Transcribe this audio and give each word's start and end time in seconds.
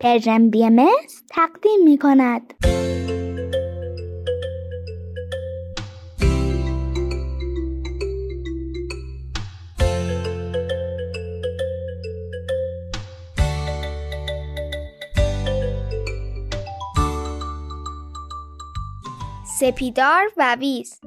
پرژن 0.00 0.50
بی 0.50 0.64
ام 0.64 0.86
تقدیم 1.30 1.84
می 1.84 1.98
کند. 1.98 2.54
سپیدار 19.60 20.22
و 20.36 20.56
ویز 20.60 21.00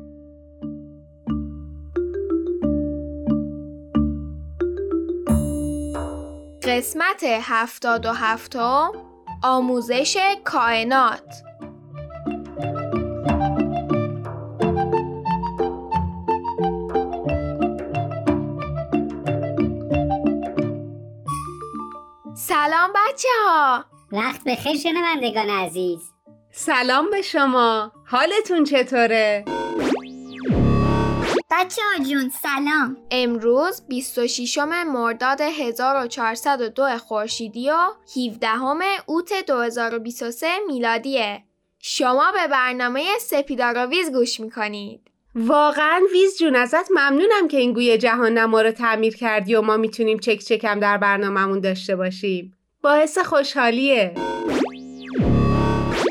قسمت 6.64 7.24
هفتاد 7.24 8.06
و 8.06 8.12
هفتم 8.12 8.92
آموزش 9.44 10.18
کائنات. 10.44 11.44
سلام 22.36 22.90
بچه 22.96 23.28
ها 23.46 23.86
وقت 24.12 24.44
بخیر 24.44 24.78
شنوندگان 24.78 25.50
عزیز. 25.50 26.14
سلام 26.52 27.10
به 27.10 27.22
شما. 27.22 27.92
حالتون 28.06 28.64
چطوره؟ 28.64 29.46
بچه 31.52 31.82
ها 31.82 32.04
جون 32.04 32.30
سلام. 32.30 32.98
امروز 33.12 33.82
26 33.88 34.58
مرداد 34.88 35.42
1402 35.42 36.98
خورشیدی 36.98 37.70
و 37.70 37.76
17 38.18 38.48
اوت 39.06 39.34
2023 39.48 40.48
میلادیه. 40.68 41.44
شما 41.80 42.32
به 42.32 42.48
برنامه 42.48 43.06
سپیداراویز 43.20 44.12
گوش 44.12 44.40
می‌کنید. 44.40 45.02
واقعا 45.36 46.02
ویز 46.14 46.38
جون 46.38 46.56
ازت 46.56 46.92
ممنونم 46.92 47.48
که 47.48 47.58
این 47.58 47.74
گوی 47.74 47.98
جهان 47.98 48.38
نما 48.38 48.62
رو 48.62 48.72
تعمیر 48.72 49.16
کردی 49.16 49.56
و 49.56 49.62
ما 49.62 49.78
می‌تونیم 49.78 50.20
چک 50.20 50.40
چکم 50.40 50.80
در 50.80 50.98
برنامهمون 50.98 51.60
داشته 51.60 51.96
باشیم. 51.96 52.58
باعث 52.82 53.18
خوشحالیه. 53.18 54.14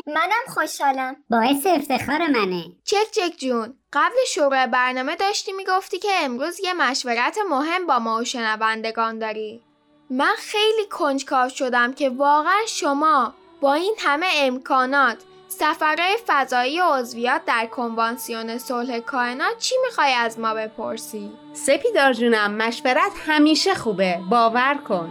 منم 0.07 0.45
خوشحالم. 0.47 1.15
باعث 1.29 1.65
افتخار 1.65 2.27
منه. 2.27 2.63
چک 2.83 3.11
چک 3.11 3.37
جون. 3.37 3.73
قبل 3.93 4.15
شروع 4.27 4.65
برنامه 4.65 5.15
داشتی 5.15 5.51
می‌گفتی 5.51 5.99
که 5.99 6.09
امروز 6.23 6.59
یه 6.59 6.73
مشورت 6.73 7.37
مهم 7.49 7.87
با 7.87 7.99
ما 7.99 8.17
و 8.17 8.23
شنوندگان 8.23 9.19
داری. 9.19 9.61
من 10.09 10.33
خیلی 10.37 10.85
کنجکاو 10.89 11.49
شدم 11.49 11.93
که 11.93 12.09
واقعا 12.09 12.65
شما 12.67 13.33
با 13.61 13.73
این 13.73 13.95
همه 13.99 14.27
امکانات 14.35 15.17
سفرهای 15.47 16.17
فضایی 16.27 16.81
و 16.81 16.83
عضویات 16.83 17.45
در 17.45 17.65
کنوانسیون 17.65 18.57
صلح 18.57 18.99
کائنات 18.99 19.57
چی 19.57 19.75
می‌خوای 19.85 20.13
از 20.13 20.39
ما 20.39 20.53
بپرسی؟ 20.53 21.31
سپیدار 21.53 22.13
جونم 22.13 22.51
مشورت 22.51 23.11
همیشه 23.27 23.75
خوبه. 23.75 24.19
باور 24.29 24.77
کن. 24.87 25.09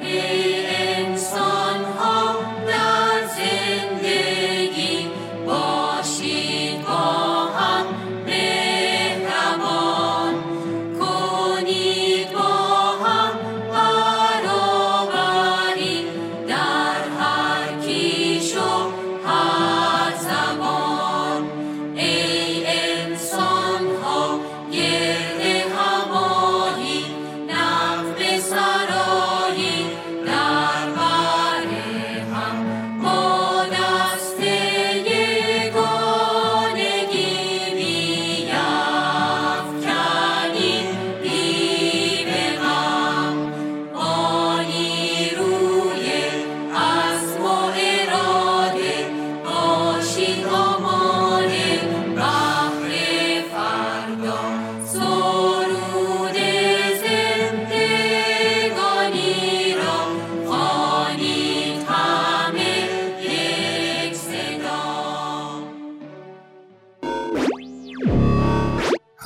ای 0.00 0.66
انسان. 0.66 1.67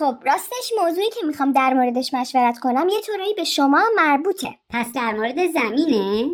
خب 0.02 0.16
راستش 0.24 0.72
موضوعی 0.80 1.10
که 1.10 1.26
می‌خوام 1.26 1.52
در 1.52 1.74
موردش 1.74 2.14
مشورت 2.14 2.58
کنم 2.58 2.88
یه 2.88 3.00
طورایی 3.00 3.34
به 3.34 3.44
شما 3.44 3.82
مربوطه. 3.96 4.58
پس 4.70 4.92
در 4.92 5.12
مورد 5.12 5.46
زمینه؟ 5.52 6.30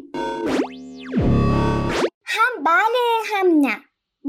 هم 2.25 2.65
بله 2.65 3.21
هم 3.35 3.47
نه. 3.61 3.81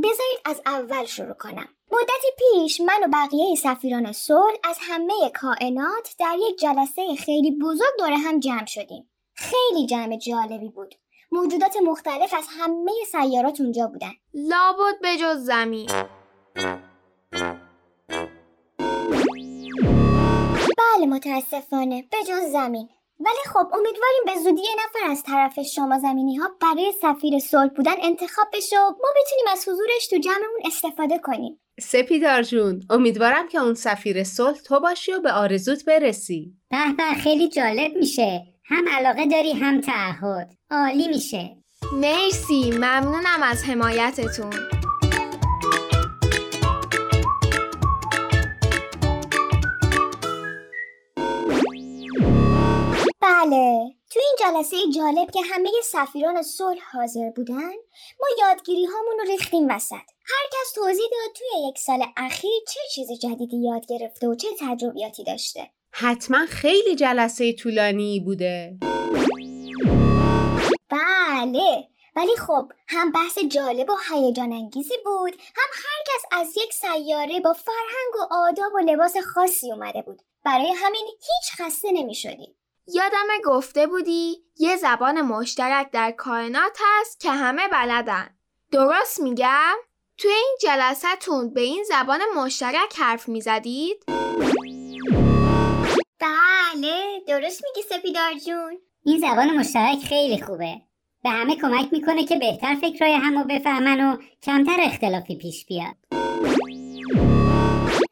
بذارید 0.03 0.39
از 0.45 0.61
اول 0.65 1.05
شروع 1.05 1.33
کنم. 1.33 1.67
مدتی 1.91 2.27
پیش 2.37 2.81
من 2.81 3.03
و 3.03 3.07
بقیه 3.13 3.55
سفیران 3.55 4.11
صلح 4.11 4.55
از 4.63 4.77
همه 4.81 5.31
کائنات 5.41 6.15
در 6.19 6.35
یک 6.49 6.59
جلسه 6.59 7.15
خیلی 7.15 7.59
بزرگ 7.61 7.97
دور 7.99 8.11
هم 8.11 8.39
جمع 8.39 8.65
شدیم. 8.65 9.09
خیلی 9.33 9.85
جمع 9.85 10.17
جالبی 10.17 10.69
بود. 10.69 10.95
موجودات 11.31 11.77
مختلف 11.85 12.33
از 12.33 12.45
همه 12.59 12.91
سیارات 13.11 13.61
اونجا 13.61 13.87
بودن. 13.87 14.11
لابد 14.33 15.01
به 15.01 15.17
جز 15.17 15.43
زمین. 15.43 15.89
بله 20.95 21.05
متاسفانه. 21.05 22.01
به 22.01 22.17
جز 22.27 22.51
زمین. 22.51 22.89
ولی 23.19 23.43
خب 23.45 23.67
امیدواریم 23.73 24.23
به 24.25 24.35
زودی 24.43 24.61
یه 24.61 24.75
نفر 24.75 25.11
از 25.11 25.23
طرف 25.23 25.59
شما 25.61 25.99
زمینی 25.99 26.35
ها 26.35 26.49
برای 26.61 26.93
سفیر 27.01 27.39
صلح 27.39 27.69
بودن 27.69 27.95
انتخاب 28.01 28.47
بشه 28.53 28.79
و 28.79 28.89
ما 28.89 29.09
بتونیم 29.21 29.45
از 29.51 29.67
حضورش 29.67 30.07
تو 30.09 30.17
جمعمون 30.17 30.61
استفاده 30.65 31.17
کنیم. 31.17 31.59
سپیدار 31.79 32.43
جون 32.43 32.83
امیدوارم 32.89 33.47
که 33.47 33.57
اون 33.57 33.73
سفیر 33.73 34.23
صلح 34.23 34.57
تو 34.57 34.79
باشی 34.79 35.11
و 35.11 35.19
به 35.19 35.31
آرزوت 35.31 35.85
برسی. 35.85 36.53
به 36.69 36.77
به 36.97 37.21
خیلی 37.23 37.49
جالب 37.49 37.97
میشه. 37.97 38.43
هم 38.65 38.85
علاقه 38.87 39.25
داری 39.25 39.51
هم 39.51 39.81
تعهد. 39.81 40.53
عالی 40.71 41.07
میشه. 41.07 41.57
مرسی 41.93 42.71
ممنونم 42.71 43.43
از 43.43 43.63
حمایتتون. 43.63 44.78
بله. 53.39 53.95
تو 54.11 54.19
این 54.19 54.35
جلسه 54.39 54.77
جالب 54.95 55.31
که 55.31 55.39
همه 55.53 55.69
سفیران 55.83 56.43
صلح 56.43 56.81
حاضر 56.93 57.29
بودن 57.35 57.71
ما 58.19 58.27
یادگیری 58.39 58.85
هامون 58.85 59.19
رو 59.19 59.25
ریختیم 59.31 59.67
وسط. 59.69 59.93
هر 60.25 60.45
کس 60.51 60.73
توضیح 60.75 61.05
داد 61.11 61.35
توی 61.35 61.69
یک 61.69 61.79
سال 61.79 62.05
اخیر 62.17 62.63
چه 62.73 62.79
چیز 62.93 63.07
جدیدی 63.11 63.57
یاد 63.57 63.85
گرفته 63.85 64.27
و 64.27 64.35
چه 64.35 64.47
تجربیاتی 64.59 65.23
داشته. 65.23 65.69
حتما 65.91 66.45
خیلی 66.45 66.95
جلسه 66.95 67.53
طولانی 67.53 68.19
بوده. 68.19 68.77
بله. 70.89 71.87
ولی 72.15 72.35
خب 72.35 72.71
هم 72.87 73.11
بحث 73.11 73.39
جالب 73.39 73.89
و 73.89 73.97
هیجان 74.11 74.53
انگیزی 74.53 74.95
بود 75.05 75.33
هم 75.33 75.69
هر 75.73 76.03
کس 76.07 76.39
از 76.39 76.57
یک 76.57 76.73
سیاره 76.73 77.39
با 77.39 77.53
فرهنگ 77.53 78.15
و 78.19 78.33
آداب 78.33 78.73
و 78.73 78.79
لباس 78.79 79.17
خاصی 79.17 79.71
اومده 79.71 80.01
بود. 80.01 80.21
برای 80.45 80.71
همین 80.75 81.05
هیچ 81.05 81.61
خسته 81.61 81.91
نمی 81.91 82.15
شدیم 82.15 82.58
یادم 82.93 83.27
گفته 83.45 83.87
بودی 83.87 84.37
یه 84.57 84.75
زبان 84.75 85.21
مشترک 85.21 85.91
در 85.91 86.11
کائنات 86.11 86.77
هست 86.85 87.19
که 87.19 87.31
همه 87.31 87.67
بلدن. 87.67 88.29
درست 88.71 89.19
میگم؟ 89.19 89.75
توی 90.17 90.31
این 90.31 90.57
جلسهتون 90.61 91.53
به 91.53 91.61
این 91.61 91.83
زبان 91.83 92.19
مشترک 92.35 92.99
حرف 92.99 93.29
می‌زدید؟ 93.29 94.03
بله 96.19 97.21
درست 97.27 97.61
میگی 97.63 97.87
سپیدار 97.89 98.33
جون. 98.33 98.77
این 99.05 99.19
زبان 99.19 99.49
مشترک 99.49 99.99
خیلی 100.09 100.41
خوبه. 100.41 100.81
به 101.23 101.29
همه 101.29 101.55
کمک 101.55 101.87
می‌کنه 101.91 102.25
که 102.25 102.35
بهتر 102.35 102.75
فکرای 102.75 103.13
همو 103.13 103.43
بفهمن 103.43 104.01
و 104.01 104.17
کمتر 104.43 104.77
اختلافی 104.79 105.35
پیش 105.35 105.65
بیاد. 105.65 105.95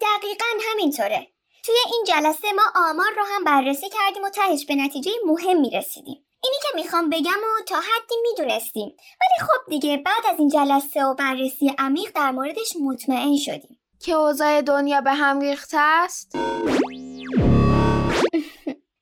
دقیقا 0.01 0.45
همینطوره. 0.71 1.27
توی 1.67 1.75
این 1.93 2.03
جلسه 2.07 2.47
ما 2.55 2.63
آمار 2.75 3.11
رو 3.17 3.23
هم 3.35 3.43
بررسی 3.43 3.89
کردیم 3.89 4.23
و 4.23 4.29
تهش 4.29 4.65
به 4.65 4.75
نتیجه 4.75 5.11
مهمی 5.25 5.69
رسیدیم 5.69 6.25
اینی 6.43 6.55
که 6.61 6.67
می‌خوام 6.75 7.09
بگم 7.09 7.31
و 7.31 7.63
تا 7.65 7.75
حدی 7.75 8.15
می‌دونستیم. 8.29 8.95
ولی 9.21 9.47
خب 9.47 9.69
دیگه 9.69 9.97
بعد 9.97 10.33
از 10.33 10.39
این 10.39 10.49
جلسه 10.49 11.05
و 11.05 11.13
بررسی 11.13 11.73
عمیق 11.77 12.11
در 12.15 12.31
موردش 12.31 12.73
مطمئن 12.81 13.37
شدیم. 13.37 13.79
که 13.99 14.11
اوضاع 14.11 14.61
دنیا 14.61 15.01
به 15.01 15.13
هم 15.13 15.39
ریخته 15.39 15.77
است؟ 15.79 16.35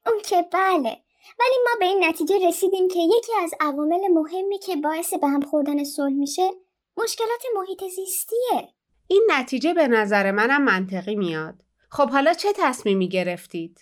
اون 0.07 0.21
که 0.25 0.41
بله. 0.53 0.97
ولی 1.39 1.57
ما 1.65 1.71
به 1.79 1.85
این 1.85 2.03
نتیجه 2.03 2.47
رسیدیم 2.47 2.87
که 2.87 2.99
یکی 2.99 3.31
از 3.43 3.51
عوامل 3.59 4.07
مهمی 4.07 4.59
که 4.59 4.75
باعث 4.75 5.13
به 5.13 5.27
هم 5.27 5.41
خوردن 5.41 5.83
صلح 5.83 6.13
میشه 6.13 6.49
مشکلات 6.97 7.43
محیط 7.55 7.83
زیستیه. 7.83 8.73
این 9.07 9.27
نتیجه 9.31 9.73
به 9.73 9.87
نظر 9.87 10.31
منم 10.31 10.63
منطقی 10.63 11.15
میاد. 11.15 11.64
خب 11.95 12.09
حالا 12.09 12.33
چه 12.33 12.53
تصمیمی 12.55 13.09
گرفتید؟ 13.09 13.79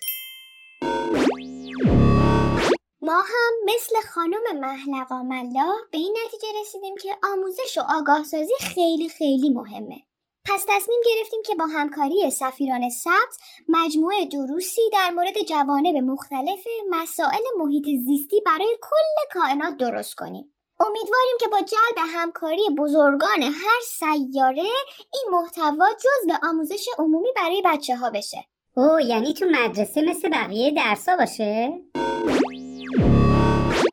ما 3.02 3.22
هم 3.22 3.54
مثل 3.66 3.96
خانم 4.14 4.60
محلقا 4.60 5.24
ملا 5.24 5.74
به 5.92 5.98
این 5.98 6.18
نتیجه 6.26 6.48
رسیدیم 6.62 6.96
که 6.96 7.10
آموزش 7.34 7.78
و 7.78 7.82
آگاهسازی 8.00 8.54
خیلی 8.60 9.10
خیلی 9.10 9.50
مهمه. 9.50 9.98
پس 10.46 10.66
تصمیم 10.68 11.00
گرفتیم 11.06 11.40
که 11.46 11.56
با 11.56 11.66
همکاری 11.66 12.32
سفیران 12.32 12.90
سبز 12.90 13.38
مجموعه 13.70 14.26
دروسی 14.26 14.82
در 14.94 15.10
مورد 15.10 15.42
جوانب 15.50 15.96
مختلف 15.96 16.68
مسائل 16.90 17.44
محیط 17.58 17.86
زیستی 17.86 18.42
برای 18.46 18.78
کل 18.82 19.40
کائنات 19.40 19.78
درست 19.78 20.16
کنیم. 20.16 20.53
امیدواریم 20.80 21.38
که 21.40 21.48
با 21.48 21.58
جلب 21.58 22.08
همکاری 22.08 22.70
بزرگان 22.78 23.44
هر 23.44 23.82
سیاره 23.88 24.64
این 25.14 25.26
محتوا 25.32 25.88
جزء 25.94 26.48
آموزش 26.50 26.86
عمومی 26.98 27.30
برای 27.36 27.62
بچه 27.66 27.96
ها 27.96 28.10
بشه. 28.10 28.46
او 28.76 29.00
یعنی 29.00 29.34
تو 29.34 29.46
مدرسه 29.46 30.02
مثل 30.02 30.30
بقیه 30.30 30.72
درسا 30.72 31.16
باشه؟ 31.16 31.74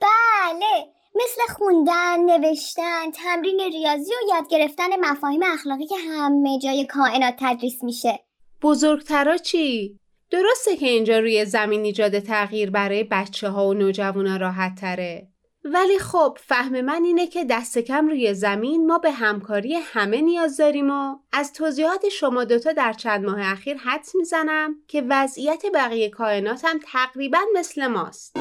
بله 0.01 0.87
مثل 1.15 1.55
خوندن، 1.55 2.21
نوشتن، 2.21 3.11
تمرین 3.11 3.61
ریاضی 3.61 4.13
و 4.13 4.35
یاد 4.35 4.49
گرفتن 4.51 5.01
مفاهیم 5.01 5.41
اخلاقی 5.43 5.87
که 5.87 5.97
همه 5.97 6.59
جای 6.59 6.87
کائنات 6.87 7.35
تدریس 7.39 7.85
میشه. 7.85 8.21
بزرگترا 8.63 9.37
چی؟ 9.37 9.99
درسته 10.31 10.77
که 10.77 10.87
اینجا 10.87 11.19
روی 11.19 11.45
زمین 11.45 11.85
ایجاد 11.85 12.19
تغییر 12.19 12.71
برای 12.71 13.05
بچه 13.05 13.49
ها 13.49 13.69
و 13.69 13.75
نوجوانا 13.75 14.37
راحت 14.37 14.81
تره. 14.81 15.30
ولی 15.65 15.99
خب 15.99 16.39
فهم 16.47 16.81
من 16.81 17.05
اینه 17.05 17.27
که 17.27 17.45
دست 17.45 17.79
کم 17.79 18.09
روی 18.09 18.35
زمین 18.35 18.87
ما 18.87 18.99
به 18.99 19.11
همکاری 19.11 19.75
همه 19.75 20.21
نیاز 20.21 20.57
داریم 20.57 20.91
و 20.91 21.17
از 21.33 21.53
توضیحات 21.53 22.09
شما 22.09 22.45
دوتا 22.45 22.73
در 22.73 22.93
چند 22.93 23.25
ماه 23.25 23.53
اخیر 23.53 23.77
حدس 23.77 24.15
می‌زنم 24.15 24.75
که 24.89 25.05
وضعیت 25.09 25.63
بقیه 25.75 26.09
کائنات 26.09 26.65
هم 26.65 26.79
تقریبا 26.93 27.39
مثل 27.55 27.87
ماست. 27.87 28.37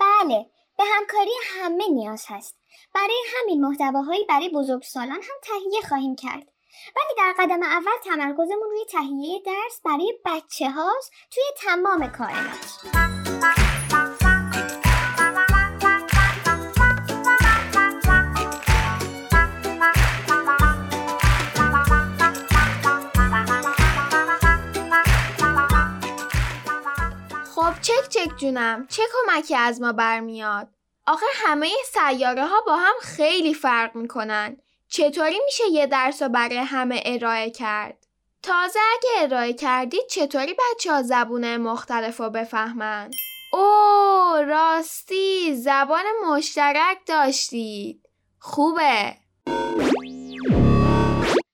بله 0.00 0.46
به 0.78 0.84
همکاری 0.96 1.32
همه 1.60 1.88
نیاز 1.88 2.24
هست. 2.28 2.56
برای 2.94 3.22
همین 3.36 3.60
محتواهایی 3.60 4.24
برای 4.28 4.48
بزرگسالان 4.48 5.10
هم 5.22 5.36
تهیه 5.42 5.80
خواهیم 5.88 6.16
کرد. 6.16 6.48
ولی 6.96 7.14
در 7.18 7.34
قدم 7.38 7.62
اول 7.62 7.92
تمرکزمون 8.04 8.70
روی 8.70 8.84
تهیه 8.90 9.42
درس 9.46 9.80
برای 9.84 10.18
بچه 10.24 10.70
هاست 10.70 11.12
توی 11.30 11.44
تمام 11.56 12.06
کائنات. 12.06 13.73
چک 27.84 28.08
چک 28.08 28.36
جونم 28.36 28.86
چه 28.86 29.02
کمکی 29.12 29.56
از 29.56 29.80
ما 29.80 29.92
برمیاد؟ 29.92 30.68
آخه 31.06 31.26
همه 31.34 31.70
سیاره 31.84 32.46
ها 32.46 32.60
با 32.66 32.76
هم 32.76 32.94
خیلی 33.02 33.54
فرق 33.54 33.96
می‌کنن 33.96 34.56
چطوری 34.88 35.40
میشه 35.44 35.64
یه 35.72 35.86
درس 35.86 36.22
رو 36.22 36.28
برای 36.28 36.56
همه 36.56 37.02
ارائه 37.04 37.50
کرد؟ 37.50 38.06
تازه 38.42 38.78
اگه 38.92 39.08
ارائه 39.22 39.52
کردید 39.52 40.06
چطوری 40.06 40.54
بچه 40.54 40.92
ها 40.92 41.02
زبونه 41.02 41.58
مختلف 41.58 42.20
رو 42.20 42.30
بفهمن؟ 42.30 43.10
اوه 43.52 44.40
راستی 44.40 45.56
زبان 45.56 46.04
مشترک 46.26 46.98
داشتید 47.06 48.08
خوبه 48.38 49.16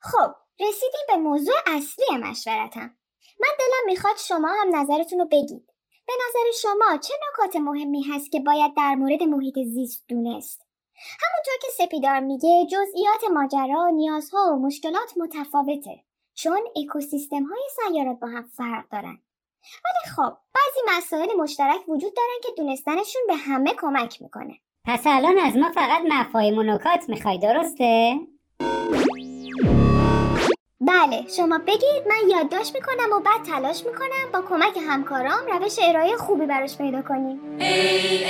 خب 0.01 0.35
رسیدیم 0.61 1.01
به 1.09 1.17
موضوع 1.17 1.57
اصلی 1.67 2.17
مشورتم. 2.17 2.97
من 3.41 3.49
دلم 3.59 3.87
می‌خواد 3.87 4.17
شما 4.17 4.49
هم 4.49 4.77
نظرتون 4.77 5.19
رو 5.19 5.27
بگید. 5.33 5.70
به 6.11 6.17
نظر 6.29 6.59
شما 6.63 6.97
چه 6.97 7.15
نکات 7.29 7.57
مهمی 7.57 8.03
هست 8.03 8.33
که 8.33 8.41
باید 8.41 8.75
در 8.77 8.95
مورد 8.95 9.23
محیط 9.23 9.59
زیست 9.59 10.05
دونست؟ 10.09 10.67
همونطور 10.95 11.55
که 11.63 11.69
سپیدار 11.85 12.21
میگه 12.21 12.67
جزئیات 12.67 13.25
ماجرا، 13.33 13.89
نیازها 13.89 14.53
و 14.53 14.59
مشکلات 14.59 15.13
متفاوته 15.17 16.01
چون 16.35 16.61
اکوسیستم 16.77 17.43
های 17.43 17.63
سیارات 17.77 18.19
با 18.21 18.29
هم 18.29 18.51
فرق 18.57 18.85
دارن. 18.93 19.19
ولی 19.85 20.15
خب 20.17 20.37
بعضی 20.55 20.99
مسائل 20.99 21.29
مشترک 21.39 21.89
وجود 21.89 22.15
دارن 22.17 22.41
که 22.43 22.49
دونستنشون 22.57 23.23
به 23.29 23.35
همه 23.35 23.75
کمک 23.75 24.23
می‌کنه. 24.23 24.59
پس 24.87 25.03
الان 25.07 25.39
از 25.39 25.57
ما 25.57 25.71
فقط 25.75 26.03
مفاهیم 26.09 26.59
و 26.59 26.63
نکات 26.63 27.09
می‌خوای 27.09 27.39
درسته؟ 27.39 28.21
بله 30.83 31.25
شما 31.37 31.59
بگید 31.67 32.09
من 32.09 32.31
یادداشت 32.31 32.75
می‌کنم 32.75 33.17
و 33.17 33.21
بعد 33.21 33.43
تلاش 33.47 33.87
می‌کنم 33.87 34.33
با 34.33 34.41
کمک 34.49 34.79
همکارام 34.89 35.47
روش 35.53 35.77
ارائه 35.83 36.17
خوبی 36.17 36.47
براش 36.47 36.79
پیدا 36.79 37.03
کنیم. 37.03 37.41
ای 37.59 38.25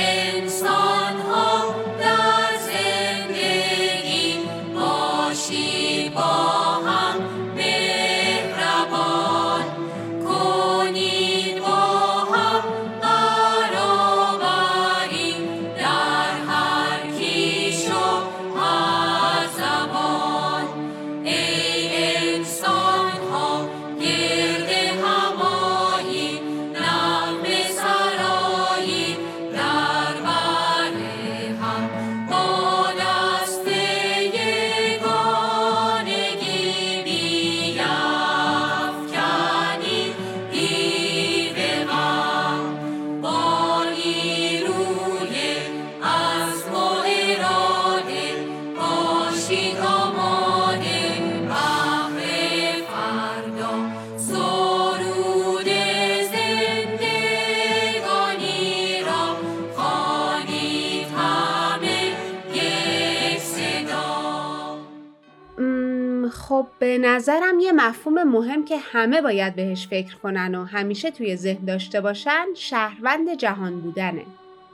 نظرم 66.98 67.58
یه 67.58 67.72
مفهوم 67.72 68.22
مهم 68.22 68.64
که 68.64 68.78
همه 68.78 69.20
باید 69.20 69.54
بهش 69.54 69.86
فکر 69.86 70.16
کنن 70.16 70.54
و 70.54 70.64
همیشه 70.64 71.10
توی 71.10 71.36
ذهن 71.36 71.64
داشته 71.64 72.00
باشن 72.00 72.46
شهروند 72.54 73.34
جهان 73.34 73.80
بودنه. 73.80 74.24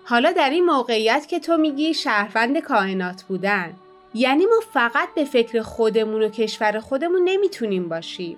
حالا 0.05 0.33
در 0.33 0.51
این 0.51 0.65
موقعیت 0.65 1.27
که 1.29 1.41
تو 1.41 1.57
میگی 1.57 1.95
شهروند 1.95 2.59
کائنات 2.59 3.23
بودن 3.23 3.73
یعنی 4.15 4.47
ما 4.47 4.61
فقط 4.73 5.09
به 5.15 5.25
فکر 5.25 5.63
خودمون 5.63 6.23
و 6.23 6.29
کشور 6.29 6.81
خودمون 6.81 7.23
نمی‌تونیم 7.25 7.89
باشیم 7.89 8.37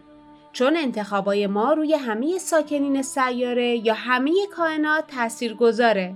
چون 0.53 0.77
انتخابای 0.77 1.47
ما 1.47 1.73
روی 1.73 1.95
همه 1.95 2.39
ساکنین 2.39 3.03
سیاره 3.03 3.87
یا 3.87 3.95
همه 3.95 4.33
کائنات 4.57 5.07
تأثیر 5.07 5.55
گذاره. 5.55 6.15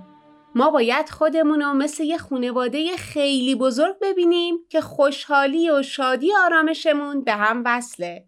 ما 0.55 0.69
باید 0.69 1.09
خودمون 1.09 1.61
رو 1.61 1.73
مثل 1.73 2.03
یه 2.03 2.17
خونواده 2.17 2.97
خیلی 2.97 3.55
بزرگ 3.55 3.95
ببینیم 4.01 4.57
که 4.69 4.81
خوشحالی 4.81 5.69
و 5.69 5.81
شادی 5.81 6.35
آرامشمون 6.35 7.23
به 7.23 7.31
هم 7.31 7.61
وصله. 7.65 8.25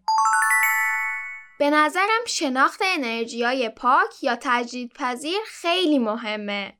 به 1.58 1.70
نظرم 1.70 2.24
شناخت 2.26 2.80
انرژیای 2.84 3.68
پاک 3.68 4.22
یا 4.22 4.38
تجدید 4.40 4.92
پذیر 4.92 5.38
خیلی 5.46 5.98
مهمه. 5.98 6.72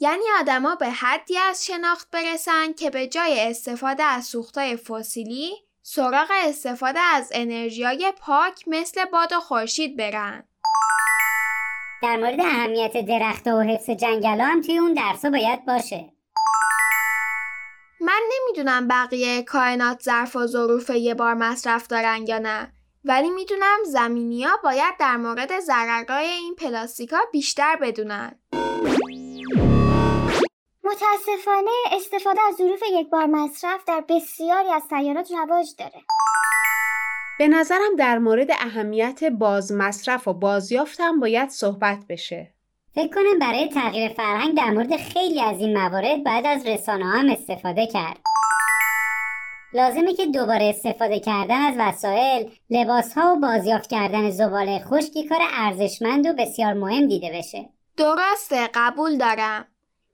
یعنی 0.00 0.24
آدما 0.40 0.74
به 0.74 0.90
حدی 0.90 1.38
از 1.38 1.66
شناخت 1.66 2.10
برسن 2.10 2.72
که 2.72 2.90
به 2.90 3.06
جای 3.06 3.40
استفاده 3.40 4.02
از 4.02 4.24
سوختای 4.24 4.76
فسیلی 4.76 5.52
سراغ 5.82 6.30
استفاده 6.44 7.00
از 7.00 7.30
انرژیای 7.34 8.12
پاک 8.20 8.64
مثل 8.66 9.04
باد 9.04 9.32
و 9.32 9.40
خورشید 9.40 9.96
برن. 9.96 10.49
در 12.02 12.16
مورد 12.16 12.40
اهمیت 12.40 13.06
درخت 13.06 13.46
و 13.46 13.60
حفظ 13.60 13.90
جنگل 13.90 14.40
هم 14.40 14.60
توی 14.60 14.78
اون 14.78 14.94
درسا 14.94 15.30
باید 15.30 15.64
باشه 15.66 16.12
من 18.00 18.20
نمی‌دونم 18.32 18.88
بقیه 18.88 19.42
کائنات 19.42 20.02
ظرف 20.02 20.36
و 20.36 20.46
ظروف 20.46 20.90
یه 20.90 21.14
بار 21.14 21.34
مصرف 21.34 21.86
دارن 21.86 22.24
یا 22.26 22.38
نه 22.38 22.72
ولی 23.04 23.30
می‌دونم 23.30 23.78
زمینی 23.86 24.42
ها 24.42 24.56
باید 24.64 24.96
در 25.00 25.16
مورد 25.16 25.60
ضررهای 25.60 26.26
این 26.26 26.54
پلاستیکا 26.54 27.18
بیشتر 27.32 27.76
بدونن 27.76 28.38
متاسفانه 30.84 31.70
استفاده 31.92 32.40
از 32.48 32.54
ظروف 32.54 32.82
یک 32.92 33.10
بار 33.10 33.26
مصرف 33.26 33.84
در 33.84 34.04
بسیاری 34.08 34.68
از 34.68 34.82
سیارات 34.90 35.32
رواج 35.32 35.66
داره. 35.78 36.02
به 37.40 37.48
نظرم 37.48 37.96
در 37.98 38.18
مورد 38.18 38.50
اهمیت 38.50 39.24
باز 39.24 39.72
مصرف 39.72 40.28
و 40.28 40.32
بازیافت 40.32 41.00
هم 41.00 41.20
باید 41.20 41.48
صحبت 41.48 41.98
بشه. 42.08 42.52
فکر 42.94 43.14
کنم 43.14 43.38
برای 43.38 43.68
تغییر 43.68 44.08
فرهنگ 44.08 44.56
در 44.56 44.70
مورد 44.70 44.96
خیلی 44.96 45.40
از 45.40 45.60
این 45.60 45.78
موارد 45.78 46.24
بعد 46.24 46.46
از 46.46 46.66
رسانه 46.66 47.04
هم 47.04 47.30
استفاده 47.30 47.86
کرد 47.86 48.20
لازمه 49.72 50.14
که 50.14 50.26
دوباره 50.26 50.64
استفاده 50.64 51.20
کردن 51.20 51.60
از 51.60 51.74
وسایل، 51.78 52.50
لباس 52.70 53.14
ها 53.14 53.34
و 53.34 53.40
بازیافت 53.40 53.90
کردن 53.90 54.30
زباله 54.30 54.78
خشکی 54.78 55.28
کار 55.28 55.40
ارزشمند 55.52 56.26
و 56.26 56.32
بسیار 56.32 56.72
مهم 56.72 57.06
دیده 57.06 57.30
بشه. 57.34 57.68
درسته 57.96 58.68
قبول 58.74 59.16
دارم 59.16 59.64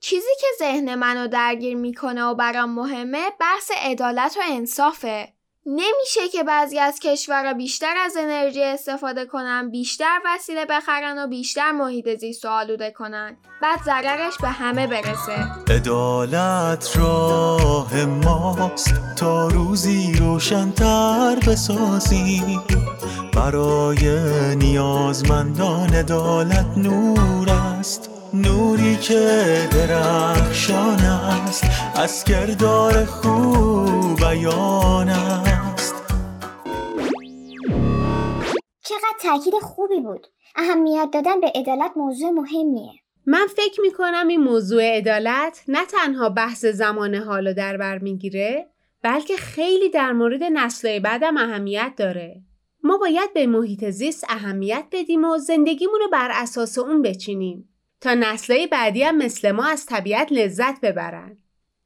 چیزی 0.00 0.30
که 0.40 0.46
ذهن 0.58 0.94
منو 0.94 1.28
درگیر 1.28 1.76
می‌کنه 1.76 2.24
و 2.24 2.34
برام 2.34 2.70
مهمه 2.70 3.30
بحث 3.40 3.70
عدالت 3.84 4.36
و 4.36 4.40
انصافه 4.52 5.35
نمیشه 5.68 6.28
که 6.32 6.42
بعضی 6.42 6.78
از 6.78 7.00
کشورها 7.00 7.54
بیشتر 7.54 7.94
از 8.04 8.16
انرژی 8.16 8.62
استفاده 8.62 9.24
کنن 9.24 9.70
بیشتر 9.70 10.18
وسیله 10.24 10.64
بخرن 10.64 11.24
و 11.24 11.26
بیشتر 11.26 11.72
محیط 11.72 12.18
زیست 12.20 12.44
و 12.44 12.48
آلوده 12.48 12.90
کنن. 12.90 13.36
بعد 13.62 13.82
ضررش 13.84 14.34
به 14.42 14.48
همه 14.48 14.86
برسه. 14.86 15.72
عدالت 15.74 16.96
راه 16.96 18.04
ماست. 18.04 18.94
تا 19.16 19.48
روزی 19.48 20.12
روشنتر 20.18 21.36
بسازیم 21.46 22.62
برای 23.34 24.06
نیازمندان 24.56 25.94
عدالت 25.94 26.66
نور 26.76 27.50
است. 27.50 28.10
نوری 28.34 28.96
که 28.96 29.68
درخشان 29.72 31.00
است. 31.00 31.64
از 31.94 32.24
کردار 32.24 33.04
خوب 33.04 34.20
بیان 34.20 35.08
است. 35.08 35.45
تاکید 39.22 39.54
خوبی 39.54 40.00
بود. 40.00 40.26
اهمیت 40.56 41.08
دادن 41.12 41.40
به 41.40 41.52
عدالت 41.54 41.92
موضوع 41.96 42.30
مهمیه. 42.30 42.92
من 43.26 43.46
فکر 43.56 43.80
می‌کنم 43.80 44.28
این 44.28 44.40
موضوع 44.40 44.96
عدالت 44.96 45.64
نه 45.68 45.84
تنها 45.84 46.28
بحث 46.28 46.64
زمان 46.64 47.14
حالو 47.14 47.52
در 47.52 47.76
بر 47.76 47.98
می‌گیره 47.98 48.70
بلکه 49.02 49.36
خیلی 49.36 49.88
در 49.88 50.12
مورد 50.12 50.42
نسلهای 50.42 51.00
بعدم 51.00 51.36
اهمیت 51.36 51.92
داره. 51.96 52.42
ما 52.82 52.98
باید 52.98 53.32
به 53.32 53.46
محیط 53.46 53.90
زیست 53.90 54.24
اهمیت 54.28 54.84
بدیم 54.92 55.24
و 55.24 55.38
زندگیمون 55.38 56.00
رو 56.00 56.08
بر 56.08 56.30
اساس 56.32 56.78
اون 56.78 57.02
بچینیم 57.02 57.68
تا 58.00 58.14
نسلهای 58.14 58.66
بعدی 58.66 59.02
هم 59.02 59.16
مثل 59.16 59.50
ما 59.50 59.64
از 59.64 59.86
طبیعت 59.86 60.32
لذت 60.32 60.80
ببرن. 60.80 61.38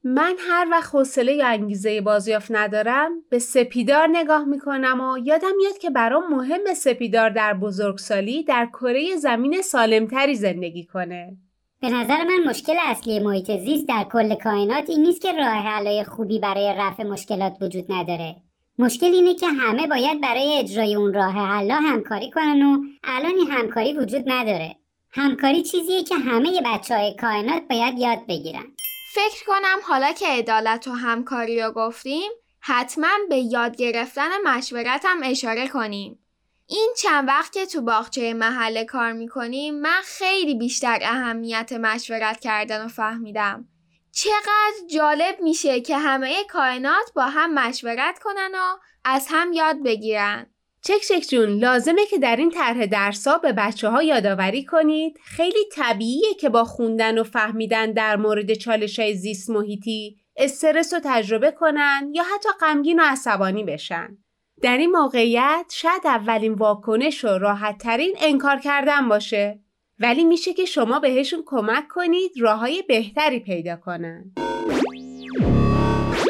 من 0.05 0.37
هر 0.49 0.69
وقت 0.71 0.95
حوصله 0.95 1.33
یا 1.33 1.47
انگیزه 1.47 2.01
بازیافت 2.01 2.51
ندارم 2.51 3.13
به 3.31 3.39
سپیدار 3.39 4.09
نگاه 4.13 4.45
می‌کنم 4.45 5.01
و 5.01 5.19
یادم 5.19 5.57
میاد 5.57 5.79
که 5.79 5.91
برام 5.91 6.35
مهم 6.35 6.75
سپیدار 6.75 7.31
در 7.31 7.55
بزرگسالی 7.55 8.43
در 8.43 8.67
کره 8.67 9.17
زمین 9.17 9.63
سالمتری 9.63 10.35
زندگی 10.35 10.85
کنه. 10.85 11.37
به 11.81 11.89
نظر 11.89 12.25
من 12.25 12.51
مشکل 12.51 12.77
اصلی 12.87 13.19
محیط 13.19 13.51
زیست 13.51 13.89
در 13.89 14.07
کل 14.13 14.35
کائنات 14.35 14.91
این 14.91 15.03
نیست 15.03 15.21
که 15.21 15.33
راه 15.33 15.47
حلای 15.47 16.05
خوبی 16.05 16.39
برای 16.39 16.75
رفع 16.79 17.03
مشکلات 17.03 17.53
وجود 17.61 17.93
نداره. 17.93 18.37
مشکل 18.79 19.07
اینه 19.07 19.35
که 19.35 19.47
همه 19.47 19.87
باید 19.87 20.21
برای 20.21 20.59
اجرای 20.59 20.95
اون 20.95 21.15
راه 21.15 21.33
حلا 21.33 21.75
همکاری 21.75 22.31
کنن 22.31 22.63
و 22.63 22.79
الان 23.05 23.35
این 23.39 23.51
همکاری 23.51 23.93
وجود 23.93 24.23
نداره. 24.27 24.77
همکاری 25.11 25.63
چیزیه 25.63 26.03
که 26.03 26.15
همه 26.15 26.61
بچه 26.65 26.97
های 26.97 27.15
کائنات 27.21 27.63
باید 27.71 27.99
یاد 27.99 28.27
بگیرن. 28.29 28.65
فکر 29.13 29.45
کنم 29.47 29.79
حالا 29.89 30.13
که 30.13 30.27
عدالت 30.27 30.89
و 30.89 30.93
همکاری 30.93 31.63
رو 31.63 31.73
گفتیم 31.73 32.31
حتما 32.61 33.09
به 33.29 33.37
یاد 33.37 33.77
گرفتن 33.77 34.29
مشورت 34.45 35.05
هم 35.05 35.21
اشاره 35.23 35.69
کنیم. 35.69 36.19
این 36.67 36.95
چند 36.99 37.29
وقت 37.29 37.53
که 37.53 37.67
تو 37.67 37.83
باغچه 37.83 38.35
محله 38.35 38.85
کار 38.85 39.13
می‌کنیم 39.13 39.81
من 39.81 40.01
خیلی 40.05 40.55
بیشتر 40.55 40.99
اهمیت 41.03 41.73
مشورت 41.73 42.41
کردن 42.41 42.85
و 42.85 42.89
فهمیدم. 42.89 43.69
چقدر 44.13 44.87
جالب 44.95 45.41
میشه 45.41 45.81
که 45.81 45.99
همه 45.99 46.45
کائنات 46.45 47.13
با 47.15 47.23
هم 47.23 47.55
مشورت 47.55 48.19
کنن 48.19 48.51
و 48.55 48.77
از 49.05 49.27
هم 49.31 49.53
یاد 49.53 49.83
بگیرن. 49.83 50.47
چک 50.83 51.27
جون 51.29 51.49
لازمه 51.49 52.07
که 52.07 52.19
در 52.19 52.37
این 52.37 52.51
طرح 52.51 52.87
درسا 52.87 53.39
به 53.39 53.53
بچه 53.53 53.89
ها 53.89 54.03
یادآوری 54.03 54.65
کنید 54.65 55.19
خیلی 55.25 55.65
طبیعیه 55.73 56.35
که 56.41 56.49
با 56.49 56.65
خوندن 56.65 57.19
و 57.19 57.25
فهمیدن 57.25 57.93
در 57.93 58.17
مورد 58.17 58.55
چالش 58.55 58.99
های 58.99 59.15
زیست 59.15 59.51
محیطی 59.51 60.17
استرس 60.37 60.95
رو 60.95 61.01
تجربه 61.05 61.51
کنن 61.51 62.11
یا 62.15 62.23
حتی 62.23 62.49
غمگین 62.61 63.01
و 63.01 63.03
عصبانی 63.07 63.65
بشن. 63.65 64.19
در 64.63 64.77
این 64.77 64.91
موقعیت 64.91 65.65
شاید 65.71 66.03
اولین 66.05 66.53
واکنش 66.53 67.25
و 67.25 67.29
راحت 67.29 67.79
ترین 67.79 68.15
انکار 68.21 68.59
کردن 68.59 69.09
باشه 69.09 69.61
ولی 69.99 70.25
میشه 70.25 70.53
که 70.53 70.65
شما 70.65 70.99
بهشون 70.99 71.43
کمک 71.47 71.89
کنید 71.89 72.33
راه 72.41 72.59
های 72.59 72.83
بهتری 72.83 73.41
پیدا 73.41 73.77
کنن. 73.77 74.33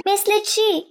مثل 0.07 0.33
چی؟ 0.47 0.85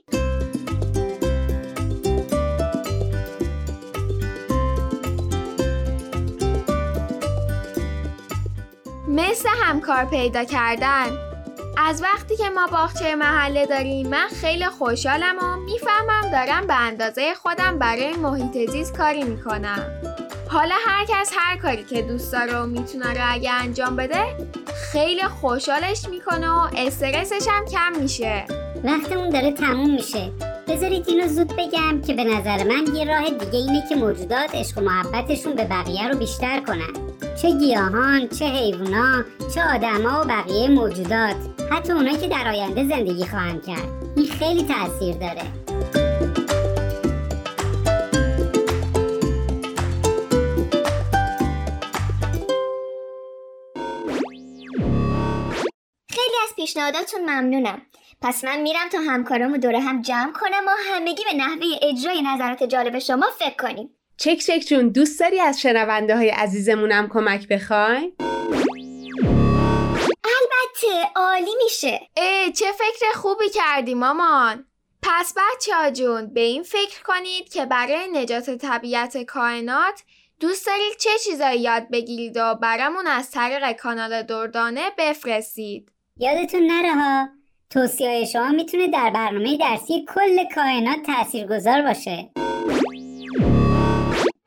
مثل 9.10 9.50
همکار 9.63 10.06
پیدا 10.06 10.44
کردن. 10.44 11.08
از 11.78 12.04
وقتی 12.04 12.38
که 12.38 12.50
ما 12.50 12.68
باغچه 12.68 13.16
محله 13.16 13.66
داریم 13.66 14.08
من 14.08 14.28
خیلی 14.42 14.66
خوشحالم 14.66 15.36
و 15.38 15.56
می‌فهمم 15.56 16.32
دارم 16.32 16.68
به 16.68 16.74
اندازه 16.74 17.34
خودم 17.34 17.80
برای 17.80 18.13
محیط 18.13 18.72
زیست 18.72 18.98
کاری 18.98 19.24
می‌کنم. 19.24 19.84
حالا 20.50 20.75
هر 20.88 21.06
کس 21.06 21.32
هر 21.38 21.58
کاری 21.58 21.84
که 21.84 22.01
دوست 22.01 22.32
داره 22.32 22.58
و 22.58 22.66
می‌تونه 22.66 23.13
رو 23.13 23.34
اگه 23.34 23.51
انجام 23.51 23.96
بده 23.96 24.24
خیلی 24.92 25.24
خوشحالش 25.24 26.10
می‌کنه 26.10 26.50
و 26.50 26.68
استرسش 26.78 27.48
هم 27.50 27.66
کم 27.66 28.01
میشه. 28.01 28.46
وقتمون 28.84 29.30
داره 29.30 29.51
تموم 29.51 29.92
میشه. 29.92 30.32
بذارید 30.70 31.10
اینو 31.10 31.28
زود 31.28 31.48
بگم 31.48 32.02
که 32.02 32.14
به 32.14 32.24
نظر 32.24 32.64
من 32.64 32.96
یه 32.96 33.06
راه 33.06 33.30
دیگه 33.30 33.58
اینه 33.58 33.84
که 33.90 33.96
موجودات 33.96 34.56
عشق 34.56 34.78
و 34.78 34.82
محبتشون 34.82 35.54
به 35.56 35.64
بقیه 35.64 36.08
رو 36.08 36.18
بیشتر 36.18 36.60
کنن. 36.60 36.94
چه 37.42 37.52
گیاهان، 37.52 38.28
چه 38.28 38.46
حیوونا، 38.46 39.24
چه 39.56 39.64
آدما 39.76 40.22
و 40.22 40.26
بقیه 40.26 40.68
موجودات. 40.68 41.36
حتی 41.72 41.94
اونایی 41.94 42.18
که 42.18 42.28
در 42.28 42.48
آینده 42.48 42.88
زندگی 42.88 43.26
خواهند 43.26 43.66
کرد. 43.66 43.90
این 44.16 44.26
خیلی 44.26 44.64
تاثیر 44.64 45.16
داره. 45.16 45.44
پیشنهاداتون 56.56 57.22
ممنونم. 57.30 57.82
پس 58.22 58.44
من 58.44 58.62
میرم 58.62 58.90
تا 58.92 58.98
همکارامو 58.98 59.58
دوره 59.58 59.80
هم 59.80 60.02
جمع 60.02 60.32
کنم 60.32 60.64
و 60.68 60.72
همگی 60.94 61.24
به 61.32 61.38
نحوه 61.38 61.66
اجرای 61.82 62.22
نظرات 62.22 62.64
جالب 62.64 63.00
شما 63.00 63.26
فکر 63.40 63.56
کنیم. 63.56 63.90
چک 64.18 64.38
چک 64.38 64.60
جون 64.68 64.90
دوست 64.90 65.20
داری 65.20 65.40
از 65.40 65.62
شنونده 65.62 66.18
های 66.18 66.30
عزیزمونم 66.30 67.10
کمک 67.10 67.48
بخوایم؟ 67.48 68.16
البته 70.24 71.10
عالی 71.16 71.56
میشه. 71.64 72.00
ای 72.18 72.52
چه 72.52 72.66
فکر 72.72 73.12
خوبی 73.16 73.50
کردی 73.50 73.94
مامان 73.94 74.66
پس 75.02 75.34
بچه 75.34 75.76
ها 75.76 75.90
جون 75.90 76.34
به 76.34 76.42
این 76.42 76.64
فکر 76.64 77.04
کنید 77.04 77.50
که 77.50 77.66
برای 77.66 78.08
نجات 78.14 78.50
طبیعت 78.50 79.18
کائنات 79.18 80.04
دوست 80.40 80.66
دارید 80.66 80.98
چه 81.00 81.10
چیزایی 81.26 81.62
یاد 81.62 81.90
بگیرید 81.92 82.38
و 82.38 82.56
برامون 82.56 83.08
از 83.08 83.32
طریق 83.32 83.72
کانال 83.72 84.24
دردانه 84.24 84.90
بفرستید 84.98 85.92
یادتون 86.18 86.68
نره 86.68 86.94
ها 86.94 87.38
توصیه 87.72 88.26
شما 88.26 88.50
می‌تونه 88.50 88.88
در 88.88 89.12
برنامه 89.16 89.58
درسی 89.58 90.06
کل 90.16 90.44
کائنات 90.56 90.98
تاثیرگذار 91.06 91.82
باشه 91.82 92.30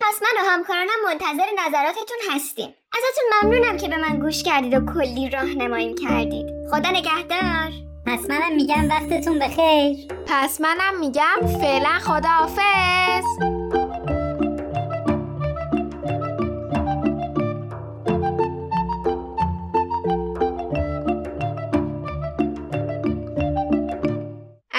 پس 0.00 0.22
من 0.22 0.42
و 0.42 0.50
همکارانم 0.50 0.90
منتظر 1.04 1.46
نظراتتون 1.66 2.16
هستیم. 2.30 2.74
ازتون 2.92 3.24
ممنونم 3.42 3.76
که 3.76 3.88
به 3.88 3.96
من 3.96 4.18
گوش 4.18 4.42
کردید 4.42 4.74
و 4.74 4.92
کلی 4.94 5.30
راهنماییم 5.30 5.94
کردید. 5.94 6.46
خدا 6.70 6.90
نگهدار. 6.90 7.72
پس 8.06 8.30
منم 8.30 8.54
میگم 8.56 8.88
وقتتون 8.88 9.38
بخیر 9.38 9.96
پس 10.26 10.60
منم 10.60 11.00
میگم 11.00 11.58
فعلا 11.60 11.98
خداحافظ 11.98 13.61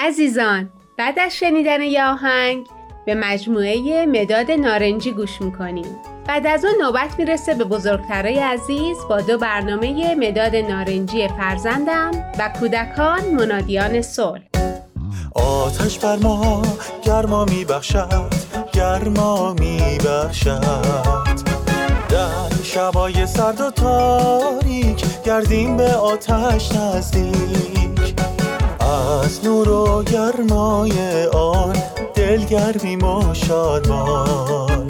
عزیزان 0.06 0.70
بعد 0.98 1.18
از 1.18 1.36
شنیدن 1.36 1.82
یه 1.82 2.04
آهنگ 2.04 2.66
به 3.06 3.14
مجموعه 3.14 4.06
مداد 4.06 4.50
نارنجی 4.50 5.12
گوش 5.12 5.42
می‌کنیم. 5.42 5.96
بعد 6.26 6.46
از 6.46 6.64
اون 6.64 6.74
نوبت 6.82 7.18
می‌رسه 7.18 7.54
به 7.54 7.64
بزرگترای 7.64 8.38
عزیز 8.38 8.96
با 9.08 9.20
دو 9.20 9.38
برنامه 9.38 10.14
مداد 10.14 10.56
نارنجی 10.56 11.28
فرزندم 11.28 12.10
و 12.38 12.50
کودکان 12.60 13.20
منادیان 13.24 14.02
صلح. 14.02 14.42
آتش 15.34 15.98
بر 15.98 16.16
ما 16.16 16.62
گرما 17.04 17.44
میبخشد 17.44 18.34
گرما 18.72 19.54
میبخشد. 19.54 21.44
در 22.08 22.62
شبای 22.62 23.26
سرد 23.26 23.60
و 23.60 23.70
تاریک 23.70 25.04
گردیم 25.24 25.76
به 25.76 25.94
آتش 25.94 26.72
نزدیک. 26.72 27.83
از 28.84 29.44
نور 29.44 29.68
و 29.68 30.02
گرمای 30.02 31.26
آن 31.26 31.76
دلگرمیم 32.14 33.02
و 33.04 33.34
شادمان. 33.34 34.86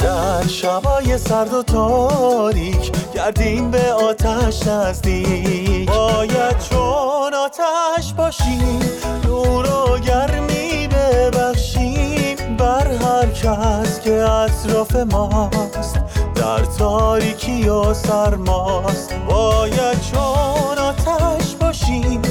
در 0.00 0.46
شبای 0.46 1.18
سرد 1.18 1.54
و 1.54 1.62
تاریک 1.62 2.92
گردیم 3.14 3.70
به 3.70 3.92
آتش 3.92 4.66
نزدیک. 4.66 5.90
باید 5.90 6.58
چون 6.70 7.34
آتش 7.34 8.12
باشیم 8.16 8.80
نور 9.24 9.66
و 9.66 9.98
گرمی 9.98 10.88
ببخشیم. 10.88 12.56
بر 12.58 12.86
هر 12.86 13.26
کس 13.26 14.00
که 14.00 14.30
اطراف 14.30 14.96
ماست 14.96 16.00
در 16.34 16.64
تاریکی 16.78 17.68
و 17.68 17.94
سرماست. 17.94 19.14
باید 19.28 20.00
چون 20.00 20.78
آتش 20.78 21.54
باشیم 21.60 22.22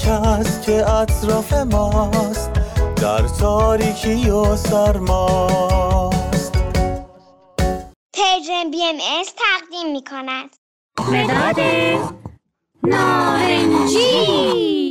کس 0.00 0.66
که 0.66 0.90
اطراف 0.90 1.52
ماست 1.52 2.50
در 2.96 3.22
تاریکی 3.40 4.30
و 4.30 4.56
سرماست. 4.56 6.52
پرژن 8.14 8.70
بی 8.70 8.84
ام 8.84 8.96
از 9.20 9.32
تقدیم 9.36 9.92
می 9.92 10.04
کند 10.04 10.56
مداد 10.98 11.60
نارنجی. 12.82 14.89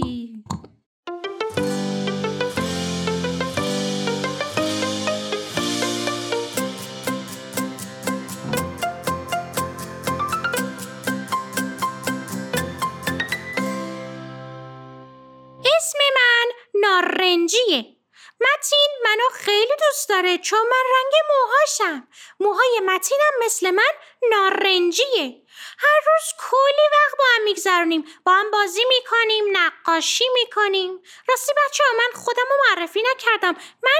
نارنجیه. 17.01 17.95
متین 18.41 18.89
منو 19.03 19.29
خیلی 19.33 19.73
دوست 19.79 20.09
داره 20.09 20.37
چون 20.37 20.59
من 20.59 20.83
رنگ 20.95 21.13
موهاشم. 21.29 22.07
موهای 22.39 22.81
متینم 22.85 23.31
مثل 23.45 23.71
من 23.71 23.91
نارنجیه. 24.31 25.41
هر 25.79 25.99
روز 26.07 26.33
کلی 26.49 26.87
وقت 26.91 27.17
با 27.17 27.23
هم 27.35 27.43
میگذرونیم. 27.43 28.05
با 28.25 28.31
هم 28.31 28.51
بازی 28.51 28.85
می‌کنیم 28.85 29.45
نقاشی 29.51 30.25
می‌کنیم. 30.33 31.01
راستی 31.27 31.53
بچه 31.53 31.83
ها 31.83 31.97
من 31.97 32.21
خودم 32.21 32.43
رو 32.49 32.55
معرفی 32.69 33.03
نکردم. 33.11 33.55
من 33.83 33.99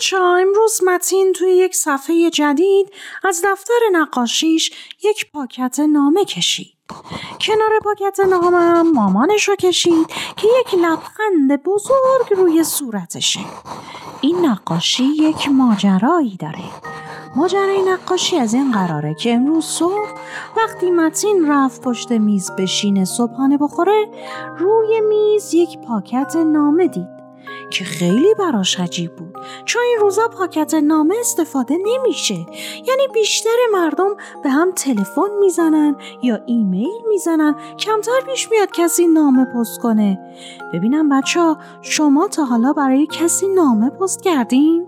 بچه 0.00 0.18
ها 0.18 0.36
امروز 0.36 0.80
متین 0.84 1.32
توی 1.32 1.50
یک 1.50 1.76
صفحه 1.76 2.30
جدید 2.30 2.92
از 3.24 3.42
دفتر 3.44 3.80
نقاشیش 3.92 4.72
یک 5.04 5.32
پاکت 5.32 5.80
نامه 5.80 6.24
کشید. 6.24 6.72
کنار 7.40 7.70
پاکت 7.84 8.20
نامه 8.20 8.56
هم 8.56 8.92
مامانش 8.92 9.48
رو 9.48 9.56
کشید 9.56 10.06
که 10.36 10.48
یک 10.60 10.74
لبخند 10.74 11.62
بزرگ 11.62 12.32
روی 12.36 12.64
صورتشه. 12.64 13.40
این 14.20 14.46
نقاشی 14.46 15.04
یک 15.04 15.48
ماجرایی 15.48 16.36
داره. 16.36 16.64
ماجرای 17.36 17.82
نقاشی 17.82 18.36
از 18.36 18.54
این 18.54 18.72
قراره 18.72 19.14
که 19.14 19.32
امروز 19.32 19.64
صبح 19.64 20.08
وقتی 20.56 20.90
متین 20.90 21.48
رفت 21.48 21.82
پشت 21.82 22.12
میز 22.12 22.50
بشینه 22.58 23.04
صبحانه 23.04 23.58
بخوره 23.58 24.08
روی 24.58 25.00
میز 25.00 25.54
یک 25.54 25.78
پاکت 25.78 26.36
نامه 26.36 26.88
دید. 26.88 27.19
که 27.70 27.84
خیلی 27.84 28.34
براش 28.38 28.80
عجیب 28.80 29.16
بود. 29.16 29.34
چون 29.64 29.82
این 29.82 29.98
روزا 30.00 30.28
پاکت 30.28 30.74
نامه 30.74 31.14
استفاده 31.20 31.76
نمیشه. 31.86 32.34
یعنی 32.86 33.08
بیشتر 33.14 33.56
مردم 33.72 34.16
به 34.42 34.50
هم 34.50 34.72
تلفن 34.72 35.30
می‌زنن 35.40 35.96
یا 36.22 36.40
ایمیل 36.46 37.02
می‌زنن. 37.08 37.54
کمتر 37.78 38.20
پیش 38.26 38.50
میاد 38.50 38.68
کسی 38.74 39.06
نامه 39.06 39.44
پست 39.44 39.80
کنه. 39.80 40.18
ببینم 40.72 41.08
بچه 41.08 41.40
ها 41.40 41.58
شما 41.82 42.28
تا 42.28 42.44
حالا 42.44 42.72
برای 42.72 43.06
کسی 43.06 43.48
نامه 43.48 43.90
پست 43.90 44.22
کردین؟ 44.22 44.86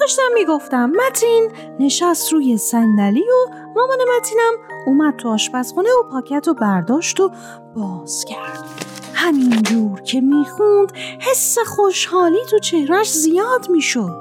داشتم 0.00 0.22
می‌گفتم 0.34 0.90
متین 0.90 1.50
نشست 1.78 2.32
روی 2.32 2.56
صندلی 2.56 3.22
و 3.22 3.54
مامان 3.76 3.98
متینم 4.16 4.52
اومد 4.86 5.16
تو 5.16 5.28
آشپزخونه 5.28 5.88
و 6.00 6.10
پاکت 6.10 6.48
رو 6.48 6.54
برداشت 6.54 7.20
و 7.20 7.30
باز 7.76 8.24
کرد. 8.24 8.89
همین 9.22 9.62
جور 9.62 10.00
که 10.00 10.20
می‌خوند 10.20 10.92
حس 11.20 11.58
خوشحالی 11.58 12.38
تو 12.50 12.58
چهرش 12.58 13.10
زیاد 13.10 13.70
می‌شد. 13.70 14.16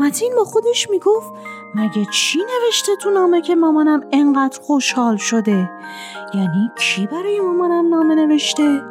متین 0.00 0.32
با 0.36 0.44
خودش 0.44 0.90
می‌گفت 0.90 1.32
مگه 1.74 2.06
چی 2.12 2.38
نوشته 2.38 2.96
تو 2.96 3.10
نامه 3.10 3.40
که 3.42 3.54
مامانم 3.54 4.00
انقدر 4.12 4.60
خوشحال 4.60 5.16
شده؟ 5.16 5.70
یعنی 6.34 6.70
کی 6.78 7.06
برای 7.06 7.40
مامانم 7.40 7.88
نامه 7.88 8.14
نوشته؟ 8.14 8.82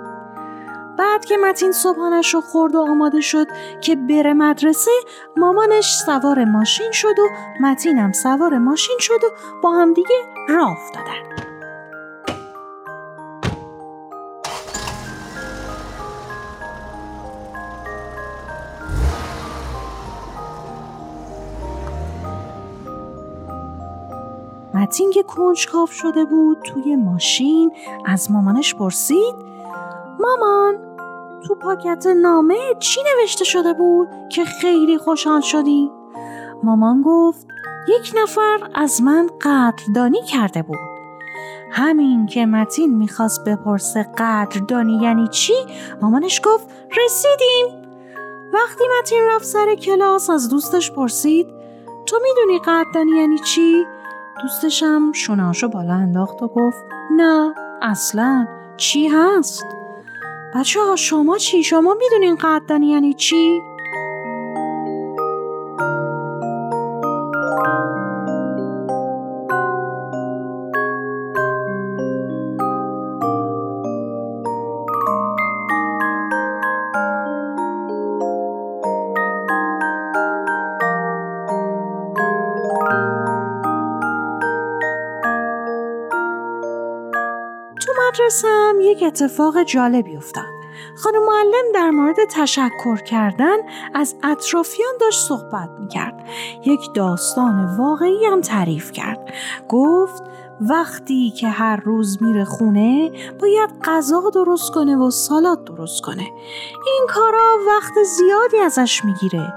بعد 0.97 1.25
که 1.25 1.37
متین 1.37 1.71
صبحانش 1.71 2.33
رو 2.33 2.41
خورد 2.41 2.75
و 2.75 2.79
آماده 2.79 3.21
شد 3.21 3.47
که 3.81 3.95
بره 3.95 4.33
مدرسه 4.33 4.91
مامانش 5.37 5.95
سوار 6.05 6.45
ماشین 6.45 6.91
شد 6.91 7.19
و 7.19 7.29
متینم 7.61 8.11
سوار 8.11 8.57
ماشین 8.57 8.97
شد 8.99 9.23
و 9.23 9.27
با 9.63 9.71
هم 9.71 9.93
دیگه 9.93 10.15
راه 10.49 10.71
افتادن. 10.71 11.48
متین 24.89 25.11
که 25.11 25.23
کنجکاو 25.23 25.87
شده 25.87 26.25
بود 26.25 26.57
توی 26.61 26.95
ماشین 26.95 27.71
از 28.05 28.31
مامانش 28.31 28.75
پرسید 28.75 29.35
مامان 30.19 30.75
تو 31.47 31.55
پاکت 31.55 32.07
نامه 32.07 32.55
چی 32.79 33.01
نوشته 33.03 33.45
شده 33.45 33.73
بود 33.73 34.07
که 34.31 34.45
خیلی 34.45 34.97
خوشحال 34.97 35.41
شدی؟ 35.41 35.91
مامان 36.63 37.01
گفت 37.01 37.47
یک 37.87 38.13
نفر 38.23 38.57
از 38.75 39.01
من 39.01 39.29
قدردانی 39.41 40.21
کرده 40.21 40.61
بود 40.61 40.77
همین 41.71 42.25
که 42.25 42.45
متین 42.45 42.97
می‌خواست 42.97 43.43
بپرسه 43.43 44.03
قدردانی 44.17 44.99
یعنی 45.01 45.27
چی 45.27 45.53
مامانش 46.01 46.41
گفت 46.43 46.67
رسیدیم 47.05 47.65
وقتی 48.53 48.83
متین 48.99 49.21
رفت 49.29 49.45
سر 49.45 49.75
کلاس 49.75 50.29
از 50.29 50.49
دوستش 50.49 50.91
پرسید 50.91 51.47
تو 52.05 52.19
می‌دونی 52.23 52.59
قدردانی 52.59 53.11
یعنی 53.11 53.39
چی؟ 53.39 53.85
دوستشم 54.41 55.11
شونهاشو 55.11 55.67
بالا 55.67 55.93
انداخت 55.93 56.43
و 56.43 56.47
گفت 56.47 56.83
نه 57.15 57.53
اصلا 57.81 58.47
چی 58.77 59.07
هست؟ 59.07 59.65
بچه 60.55 60.79
ها 60.79 60.95
شما 60.95 61.37
چی؟ 61.37 61.63
شما 61.63 61.93
می‌دونین 61.99 62.35
قدردانی 62.35 62.87
یعنی 62.87 63.13
چی؟ 63.13 63.61
یک 88.89 89.03
اتفاق 89.03 89.63
جالبی 89.63 90.17
افتاد. 90.17 90.59
خانم 90.95 91.25
معلم 91.25 91.71
در 91.73 91.89
مورد 91.89 92.17
تشکر 92.31 92.95
کردن 92.95 93.57
از 93.93 94.15
اطرافیان 94.23 94.93
داشت 95.01 95.19
صحبت 95.19 95.69
می 95.79 95.87
کرد. 95.87 96.29
یک 96.65 96.79
داستان 96.93 97.77
واقعی 97.77 98.25
هم 98.25 98.41
تعریف 98.41 98.91
کرد. 98.91 99.33
گفت 99.69 100.23
وقتی 100.61 101.29
که 101.29 101.47
هر 101.47 101.75
روز 101.75 102.23
میره 102.23 102.45
خونه 102.45 103.11
باید 103.41 103.69
غذا 103.83 104.29
درست 104.33 104.71
کنه 104.71 104.95
و 104.95 105.09
سالاد 105.09 105.63
درست 105.79 106.01
کنه. 106.01 106.31
این 106.85 107.07
کارا 107.09 107.57
وقت 107.67 108.03
زیادی 108.03 108.57
ازش 108.57 109.05
می‌گیره. 109.05 109.53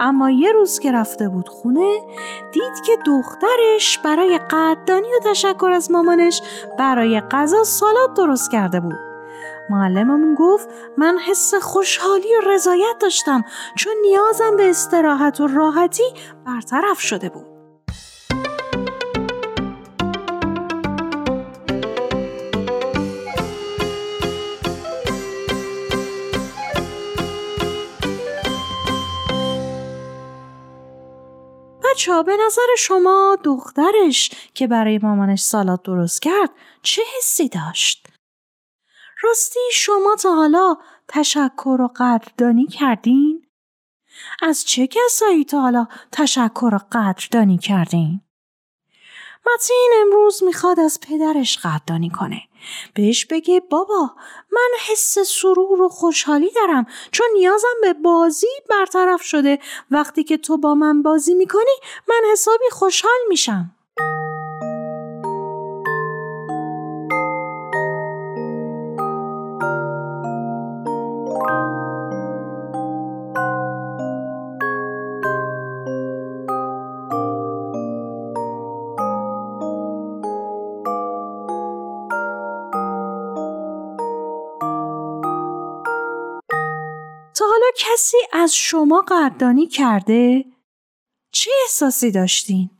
اما 0.00 0.30
یه 0.30 0.52
روز 0.52 0.78
که 0.78 0.92
رفته 0.92 1.28
بود 1.28 1.48
خونه 1.48 2.00
دید 2.52 2.80
که 2.86 2.98
دخترش 3.06 3.98
برای 3.98 4.38
قدردانی 4.38 5.08
و 5.08 5.30
تشکر 5.30 5.70
از 5.74 5.90
مامانش 5.90 6.42
برای 6.78 7.20
غذا 7.20 7.64
سالاد 7.64 8.14
درست 8.14 8.50
کرده 8.50 8.80
بود. 8.80 8.98
معلممون 9.70 10.34
گفت 10.34 10.68
من 10.96 11.18
حس 11.28 11.54
خوشحالی 11.54 12.28
و 12.36 12.50
رضایت 12.50 12.98
داشتم 13.00 13.44
چون 13.76 13.94
نیازم 14.02 14.56
به 14.56 14.70
استراحت 14.70 15.40
و 15.40 15.46
راحتی 15.46 16.04
برطرف 16.46 17.00
شده 17.00 17.28
بود. 17.28 17.53
بچه 31.94 32.22
به 32.22 32.36
نظر 32.46 32.66
شما 32.78 33.38
دخترش 33.44 34.30
که 34.54 34.66
برای 34.66 34.98
مامانش 34.98 35.40
سالاد 35.40 35.82
درست 35.82 36.22
کرد 36.22 36.50
چه 36.82 37.02
حسی 37.18 37.48
داشت؟ 37.48 38.06
راستی 39.22 39.60
شما 39.72 40.16
تا 40.22 40.34
حالا 40.34 40.76
تشکر 41.08 41.80
و 41.80 41.90
قدردانی 41.96 42.66
کردین؟ 42.66 43.46
از 44.42 44.64
چه 44.64 44.86
کسایی 44.86 45.44
تا 45.44 45.60
حالا 45.60 45.86
تشکر 46.12 46.70
و 46.74 46.78
قدردانی 46.92 47.58
کردین؟ 47.58 48.20
متین 49.46 49.90
امروز 50.00 50.42
می‌خواد 50.42 50.80
از 50.80 51.00
پدرش 51.00 51.58
قدردانی 51.58 52.10
کنه. 52.10 52.42
بهش 52.94 53.24
بگه 53.24 53.60
بابا 53.60 54.10
من 54.52 54.70
حس 54.88 55.18
سرور 55.18 55.82
و 55.82 55.88
خوشحالی 55.88 56.50
دارم 56.50 56.86
چون 57.10 57.26
نیازم 57.34 57.74
به 57.82 57.92
بازی 57.92 58.46
برطرف 58.70 59.22
شده 59.22 59.58
وقتی 59.90 60.24
که 60.24 60.36
تو 60.36 60.56
با 60.56 60.74
من 60.74 61.02
بازی 61.02 61.34
می‌کنی 61.34 61.74
من 62.08 62.30
حسابی 62.32 62.70
خوشحال 62.72 63.20
میشم. 63.28 63.70
کسی 87.78 88.16
از 88.32 88.54
شما 88.54 89.04
قدردانی 89.08 89.66
کرده؟ 89.66 90.44
چه 91.32 91.50
احساسی 91.64 92.10
داشتین؟ 92.10 92.70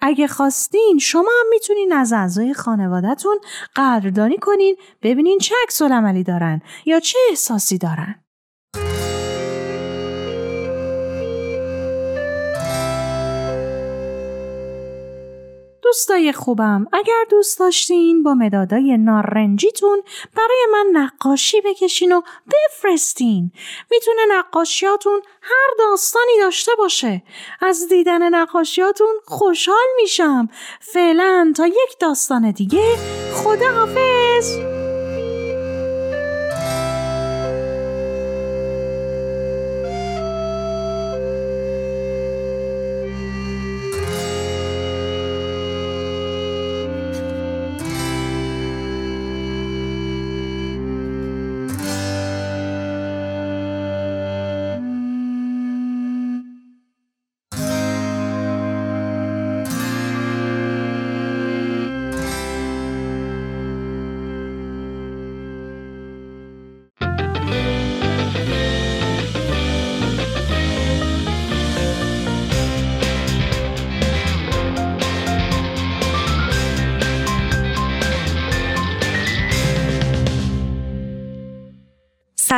اگه 0.00 0.26
خواستین 0.26 0.98
شما 1.00 1.30
هم 1.40 1.48
می‌تونین 1.50 1.92
از 1.92 2.12
اعضای 2.12 2.54
خانوادهتون 2.54 3.38
قدردانی 3.76 4.38
کنین 4.38 4.76
ببینین 5.02 5.38
چه 5.38 5.54
عکس 5.62 5.82
دارن 6.22 6.62
یا 6.84 7.00
چه 7.00 7.18
احساسی 7.30 7.78
دارن. 7.78 8.21
دوستای 15.92 16.32
خوبم 16.32 16.86
اگر 16.92 17.24
دوست 17.30 17.58
داشتین 17.58 18.22
با 18.22 18.34
مدادای 18.34 18.96
نارنجیتون 18.98 20.02
برای 20.36 20.66
من 20.72 20.86
نقاشی 20.92 21.60
بکشین 21.60 22.12
و 22.12 22.20
بفرستین. 22.52 23.52
می‌تونه 23.90 24.20
نقاشیاتون 24.30 25.22
هر 25.42 25.68
داستانی 25.78 26.38
داشته 26.40 26.72
باشه. 26.78 27.22
از 27.60 27.88
دیدن 27.88 28.34
نقاشیاتون 28.34 29.14
خوشحال 29.24 29.88
میشم. 29.96 30.48
فعلا 30.80 31.52
تا 31.56 31.66
یک 31.66 31.98
داستان 32.00 32.50
دیگه 32.50 32.96
خدا 33.34 33.70
حافظ 33.70 34.71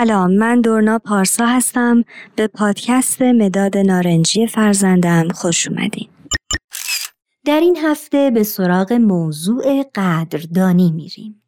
سلام 0.04 0.34
من 0.34 0.60
دورنا 0.60 0.98
پارسا 0.98 1.46
هستم. 1.46 2.04
به 2.36 2.46
پادکست 2.46 3.22
مداد 3.22 3.76
نارنجی 3.76 4.46
فرزندم 4.46 5.28
خوش 5.28 5.68
اومدین. 5.68 6.08
در 7.44 7.60
این 7.60 7.76
هفته 7.82 8.30
به 8.30 8.42
سراغ 8.42 8.92
موضوع 8.92 9.82
قدردانی 9.94 10.92
میریم. 10.92 11.42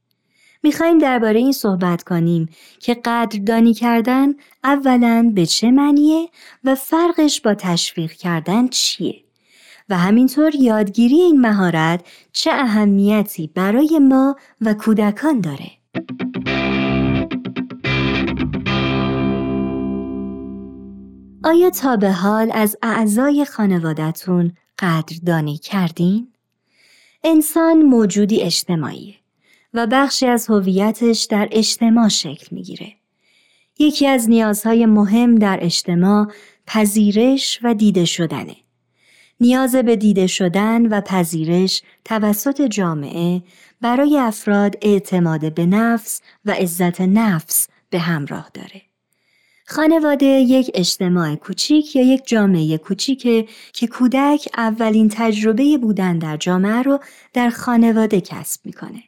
می‌خوایم 0.63 0.99
درباره 0.99 1.39
این 1.39 1.53
صحبت 1.53 2.03
کنیم 2.03 2.49
که 2.79 2.95
قدردانی 2.95 3.75
کردن 3.75 4.35
اولا 4.65 5.33
به 5.35 5.47
چه 5.47 5.71
معنیه 5.71 6.29
و 6.65 6.75
فرقش 6.75 7.41
با 7.41 7.55
تشویق 7.55 8.13
کردن 8.13 8.69
چیه؟ 8.69 9.25
و 9.89 9.99
همینطور 9.99 10.55
یادگیری 10.55 11.21
این 11.21 11.41
مهارت 11.41 12.07
چه 12.33 12.51
اهمیتی 12.53 13.51
برای 13.55 13.99
ما 13.99 14.37
و 14.61 14.75
کودکان 14.75 15.41
داره؟ 15.41 15.71
آیا 21.47 21.71
تا 21.71 21.97
به 21.97 22.13
حال 22.13 22.51
از 22.55 22.77
اعضای 22.83 23.45
خانوادتون 23.45 24.53
قدردانی 24.79 25.59
کردین؟ 25.59 26.33
انسان 27.25 27.83
موجودی 27.83 28.43
اجتماعیه 28.43 29.15
و 29.75 29.87
بخشی 29.87 30.27
از 30.27 30.47
هویتش 30.47 31.25
در 31.25 31.49
اجتماع 31.51 32.09
شکل 32.09 32.47
می‌گیره. 32.51 32.93
یکی 33.79 34.07
از 34.07 34.31
نیازهای 34.31 34.87
مهم 34.87 35.35
در 35.35 35.59
اجتماع 35.63 36.27
پذیرش 36.67 37.61
و 37.63 37.75
دیده 37.75 38.05
شدنه. 38.05 38.57
نیاز 39.41 39.75
به 39.75 39.97
دیده 39.97 40.27
شدن 40.27 40.87
و 40.87 41.01
پذیرش 41.01 41.83
توسط 42.05 42.63
جامعه 42.63 43.43
برای 43.81 44.19
افراد 44.19 44.77
اعتماد 44.83 45.55
به 45.55 45.67
نفس 45.67 46.21
و 46.45 46.51
عزت 46.51 47.01
نفس 47.01 47.69
به 47.91 47.99
همراه 47.99 48.51
داره. 48.55 48.83
خانواده 49.69 50.27
یک 50.27 50.71
اجتماع 50.75 51.35
کوچیک 51.35 51.97
یا 51.97 52.03
یک 52.03 52.27
جامعه 52.27 52.79
کوچیکه 52.79 53.47
که 53.73 53.87
کودک 53.87 54.49
اولین 54.57 55.09
تجربه 55.09 55.79
بودن 55.79 56.19
در 56.19 56.37
جامعه 56.37 56.83
رو 56.83 57.01
در 57.33 57.51
خانواده 57.51 58.21
کسب 58.21 58.61
می‌کنه. 58.65 59.03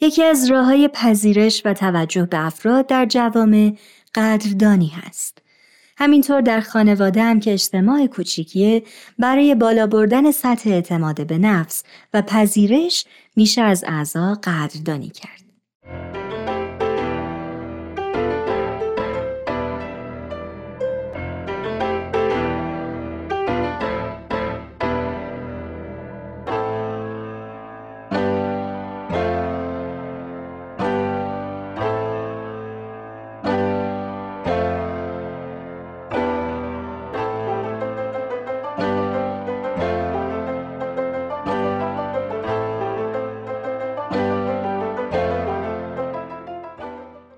یکی 0.00 0.24
از 0.24 0.50
راه 0.50 0.64
های 0.64 0.88
پذیرش 0.88 1.62
و 1.64 1.74
توجه 1.74 2.26
به 2.26 2.46
افراد 2.46 2.86
در 2.86 3.06
جوامع 3.06 3.72
قدردانی 4.14 4.88
هست. 4.88 5.38
همینطور 5.96 6.40
در 6.40 6.60
خانواده 6.60 7.22
هم 7.22 7.40
که 7.40 7.52
اجتماع 7.52 8.06
کوچیکیه 8.06 8.82
برای 9.18 9.54
بالا 9.54 9.86
بردن 9.86 10.30
سطح 10.30 10.70
اعتماد 10.70 11.26
به 11.26 11.38
نفس 11.38 11.84
و 12.14 12.22
پذیرش 12.22 13.04
میشه 13.36 13.62
از 13.62 13.84
اعضا 13.86 14.34
قدردانی 14.34 15.08
کرد. 15.08 15.44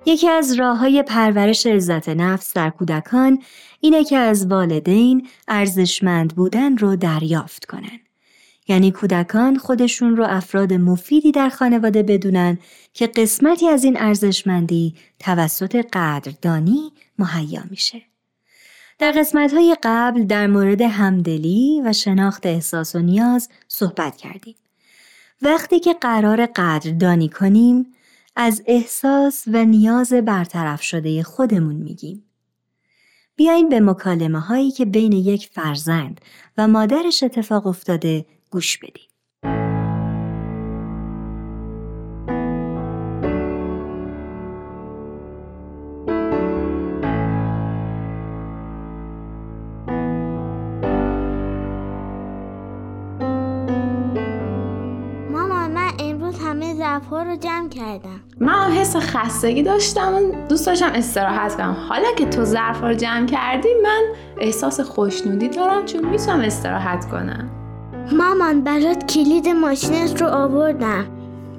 یکی 0.07 0.29
از 0.29 0.53
راه 0.53 0.79
های 0.79 1.03
پرورش 1.03 1.66
عزت 1.66 2.09
نفس 2.09 2.53
در 2.53 2.71
کودکان 2.71 3.42
اینه 3.81 4.05
که 4.05 4.16
از 4.16 4.47
والدین 4.47 5.29
ارزشمند 5.49 6.35
بودن 6.37 6.77
رو 6.77 6.97
دریافت 6.97 7.64
کنن. 7.64 8.01
یعنی 8.69 8.92
کودکان 8.92 9.59
خودشون 9.59 10.16
رو 10.16 10.25
افراد 10.25 10.73
مفیدی 10.73 11.33
در 11.33 11.49
خانواده 11.49 12.03
بدونن 12.03 12.59
که 12.92 13.07
قسمتی 13.07 13.69
از 13.69 13.85
این 13.85 14.01
ارزشمندی 14.01 14.95
توسط 15.19 15.87
قدردانی 15.92 16.92
مهیا 17.19 17.62
میشه. 17.71 18.03
در 18.99 19.11
قسمت 19.11 19.53
های 19.53 19.77
قبل 19.83 20.25
در 20.25 20.47
مورد 20.47 20.83
همدلی 20.83 21.83
و 21.85 21.92
شناخت 21.92 22.47
احساس 22.47 22.95
و 22.95 22.99
نیاز 22.99 23.49
صحبت 23.69 24.16
کردیم. 24.16 24.55
وقتی 25.42 25.81
که 25.81 25.95
قرار 25.95 26.47
قدردانی 26.47 27.29
کنیم 27.29 27.87
از 28.37 28.62
احساس 28.66 29.44
و 29.53 29.64
نیاز 29.64 30.12
برطرف 30.12 30.83
شده 30.83 31.22
خودمون 31.22 31.77
میگیم. 31.77 32.25
بیاین 33.37 33.68
به 33.68 33.81
مکالمه 33.81 34.40
هایی 34.40 34.70
که 34.70 34.85
بین 34.85 35.12
یک 35.12 35.51
فرزند 35.53 36.20
و 36.59 36.68
مادرش 36.68 37.22
اتفاق 37.22 37.66
افتاده 37.66 38.27
گوش 38.51 38.79
بدیم. 38.79 39.06
رو 57.37 57.42
جمع 57.42 57.68
کردم. 57.68 58.20
من 58.40 58.53
هم 58.53 58.81
حس 58.81 58.96
خستگی 58.96 59.62
داشتم 59.62 60.14
و 60.14 60.49
دوست 60.49 60.66
داشتم 60.66 60.90
استراحت 60.94 61.57
کنم. 61.57 61.77
حالا 61.88 62.12
که 62.16 62.27
تو 62.27 62.44
ظرف 62.44 62.83
رو 62.83 62.94
جمع 62.94 63.27
کردی 63.27 63.68
من 63.83 64.03
احساس 64.40 64.81
خوشنودی 64.81 65.49
دارم 65.49 65.85
چون 65.85 66.07
می‌تونم 66.07 66.40
استراحت 66.40 67.11
کنم. 67.11 67.51
مامان 68.12 68.61
برات 68.61 69.12
کلید 69.12 69.49
ماشینت 69.49 70.22
رو 70.22 70.29
آوردم. 70.29 71.07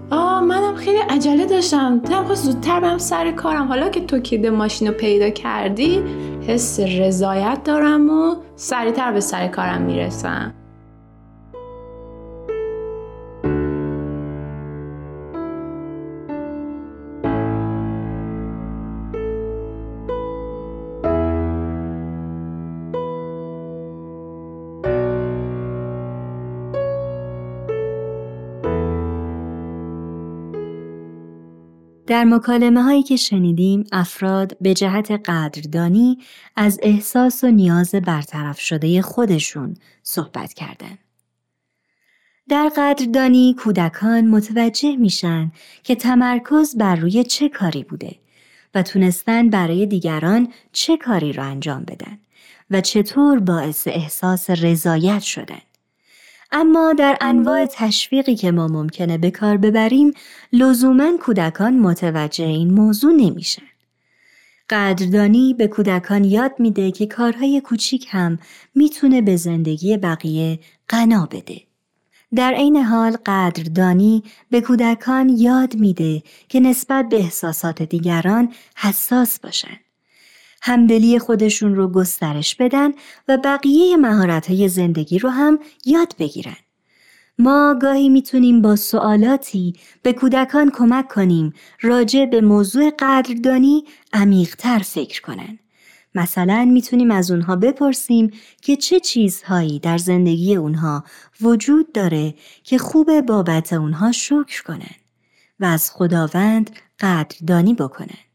آه 0.10 0.42
منم 0.42 0.76
خیلی 0.76 0.98
عجله 0.98 1.46
داشتم. 1.46 2.00
دلم 2.00 2.24
خواست 2.24 2.46
زودتر 2.46 2.80
برم 2.80 2.98
سر 2.98 3.32
کارم. 3.32 3.68
حالا 3.68 3.90
که 3.90 4.06
تو 4.06 4.20
کلید 4.20 4.48
ماشین 4.48 4.88
رو 4.88 4.94
پیدا 4.94 5.30
کردی 5.30 6.04
حس 6.48 6.80
رضایت 6.80 7.64
دارم 7.64 8.10
و 8.10 8.36
سریعتر 8.56 9.12
به 9.12 9.20
سر 9.20 9.48
کارم 9.48 9.82
می‌رسم. 9.82 10.54
در 32.08 32.24
مکالمه 32.24 32.84
هایی 32.84 33.04
که 33.04 33.16
شنیدیم 33.16 33.84
افراد 33.92 34.58
به 34.62 34.74
جهت 34.74 35.12
قدردانی 35.12 36.18
از 36.56 36.80
احساس 36.82 37.44
و 37.44 37.48
نیاز 37.48 37.92
برطرف 37.92 38.60
شده 38.60 39.02
خودشون 39.02 39.74
صحبت 40.04 40.54
کردند. 40.54 40.98
در 42.50 42.72
قدردانی 42.78 43.56
کودکان 43.60 44.28
متوجه 44.28 44.96
میشن 44.96 45.52
که 45.84 45.96
تمرکز 45.96 46.78
بر 46.78 46.96
روی 46.96 47.24
چه 47.24 47.50
کاری 47.50 47.84
بوده 47.84 48.16
و 48.76 48.84
تونستن 48.84 49.50
برای 49.50 49.86
دیگران 49.86 50.54
چه 50.72 50.98
کاری 50.98 51.34
را 51.34 51.44
انجام 51.44 51.84
بدن 51.84 52.18
و 52.72 52.82
چطور 52.82 53.40
باعث 53.40 53.88
احساس 53.88 54.50
رضایت 54.50 55.22
شدن. 55.22 55.67
اما 56.52 56.94
در 56.94 57.18
انواع 57.22 57.66
تشویقی 57.66 58.36
که 58.36 58.52
ما 58.52 58.68
ممکنه 58.68 59.18
به 59.18 59.32
کار 59.32 59.58
ببریم 59.58 60.14
لزوما 60.54 61.18
کودکان 61.22 61.80
متوجه 61.80 62.46
این 62.46 62.74
موضوع 62.74 63.14
نمیشن. 63.14 63.64
قدردانی 64.70 65.54
به 65.54 65.68
کودکان 65.68 66.24
یاد 66.24 66.52
میده 66.60 66.92
که 66.92 67.06
کارهای 67.06 67.62
کوچیک 67.62 68.08
هم 68.10 68.40
می‌تونه 68.76 69.22
به 69.22 69.36
زندگی 69.36 69.98
بقیه 69.98 70.60
غنا 70.90 71.26
بده. 71.26 71.62
در 72.36 72.54
عین 72.54 72.78
حال 72.78 73.18
قدردانی 73.26 74.24
به 74.50 74.62
کودکان 74.62 75.30
یاد 75.30 75.76
میده 75.76 76.24
که 76.50 76.60
نسبت 76.60 77.10
به 77.10 77.16
احساسات 77.16 77.82
دیگران 77.82 78.54
حساس 78.76 79.40
باشن. 79.40 79.78
همدلی 80.68 81.20
خودشون 81.20 81.76
رو 81.76 81.88
گسترش 81.88 82.56
بدن 82.56 82.92
و 83.28 83.38
بقیه 83.38 83.98
مهارت‌های 83.98 84.68
زندگی 84.68 85.20
رو 85.20 85.30
هم 85.30 85.60
یاد 85.86 86.16
بگیرن. 86.20 86.56
ما 87.40 87.80
گاهی 87.82 88.10
می‌تونیم 88.10 88.62
با 88.62 88.76
سوالاتی 88.76 89.74
به 90.02 90.14
کودکان 90.14 90.72
کمک 90.72 91.08
کنیم 91.08 91.54
راجع 91.82 92.26
به 92.26 92.42
موضوع 92.42 92.92
قدردانی 93.00 93.84
عمیقتر 94.14 94.80
فکر 94.80 95.22
کنن. 95.22 95.60
مثلا 96.16 96.66
می‌تونیم 96.66 97.12
از 97.12 97.32
اونها 97.32 97.56
بپرسیم 97.56 98.32
که 98.62 98.76
چه 98.76 99.00
چیزهایی 99.00 99.80
در 99.80 99.98
زندگی 99.98 100.56
اونها 100.56 101.04
وجود 101.42 101.92
داره 101.92 102.34
که 102.64 102.78
خوب 102.78 103.22
بابت 103.22 103.74
اونها 103.74 104.12
شکر 104.12 104.64
کنن 104.64 104.96
و 105.60 105.66
از 105.66 105.92
خداوند 105.92 106.70
قدردانی 107.00 107.74
بکنن. 107.74 108.27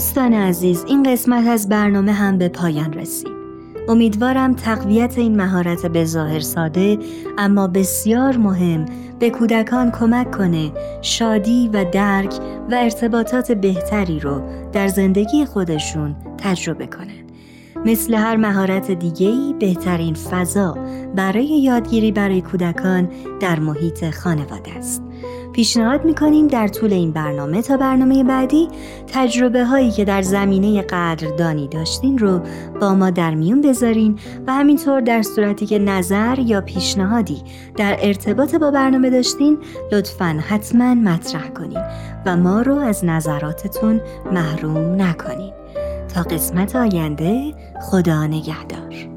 دوستان 0.00 0.34
عزیز 0.34 0.84
این 0.88 1.02
قسمت 1.02 1.46
از 1.46 1.68
برنامه 1.68 2.12
هم 2.12 2.38
به 2.38 2.48
پایان 2.48 2.92
رسید. 2.92 3.32
امیدوارم 3.88 4.54
تقویت 4.54 5.18
این 5.18 5.36
مهارت 5.36 5.86
به 5.86 6.04
ظاهر 6.04 6.40
ساده 6.40 6.98
اما 7.38 7.66
بسیار 7.66 8.36
مهم 8.36 8.86
به 9.18 9.30
کودکان 9.30 9.90
کمک 9.90 10.30
کنه 10.30 10.72
شادی 11.02 11.70
و 11.72 11.84
درک 11.92 12.34
و 12.70 12.74
ارتباطات 12.74 13.52
بهتری 13.52 14.20
رو 14.20 14.42
در 14.72 14.88
زندگی 14.88 15.44
خودشون 15.44 16.16
تجربه 16.38 16.86
کنن. 16.86 17.24
مثل 17.86 18.14
هر 18.14 18.36
مهارت 18.36 18.90
دیگه‌ای 18.90 19.54
بهترین 19.60 20.14
فضا 20.14 20.78
برای 21.16 21.46
یادگیری 21.46 22.12
برای 22.12 22.40
کودکان 22.40 23.08
در 23.40 23.60
محیط 23.60 24.10
خانواده 24.10 24.72
است. 24.72 25.02
پیشنهاد 25.52 26.04
می‌کنیم 26.04 26.46
در 26.46 26.68
طول 26.68 26.92
این 26.92 27.12
برنامه 27.12 27.62
تا 27.62 27.76
برنامه 27.76 28.24
بعدی 28.24 28.68
تجربه 29.06 29.64
هایی 29.64 29.90
که 29.90 30.04
در 30.04 30.22
زمینه 30.22 30.82
قدردانی 30.82 31.68
داشتین 31.68 32.18
رو 32.18 32.40
با 32.80 32.94
ما 32.94 33.10
در 33.10 33.34
میون 33.34 33.60
بذارین 33.60 34.18
و 34.46 34.52
همینطور 34.52 35.00
در 35.00 35.22
صورتی 35.22 35.66
که 35.66 35.78
نظر 35.78 36.38
یا 36.38 36.60
پیشنهادی 36.60 37.42
در 37.76 37.96
ارتباط 38.00 38.54
با 38.54 38.70
برنامه 38.70 39.10
داشتین 39.10 39.58
لطفا 39.92 40.40
حتما 40.48 40.94
مطرح 40.94 41.48
کنین 41.48 41.82
و 42.26 42.36
ما 42.36 42.62
رو 42.62 42.76
از 42.76 43.04
نظراتتون 43.04 44.00
محروم 44.32 45.02
نکنین. 45.02 45.52
تا 46.14 46.22
قسمت 46.22 46.76
آینده 46.76 47.54
خدا 47.80 48.26
نگهدار. 48.26 49.10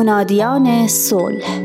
منادیان 0.00 0.88
صلح 0.88 1.60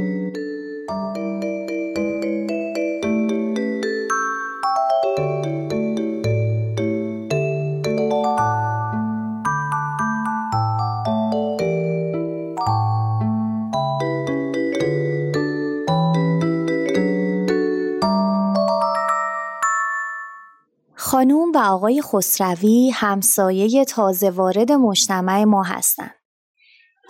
خانوم 20.95 21.51
و 21.55 21.57
آقای 21.57 22.01
خسروی 22.01 22.89
همسایه 22.89 23.85
تازه 23.85 24.29
وارد 24.29 24.71
مجتمع 24.71 25.43
ما 25.43 25.63
هستند. 25.63 26.14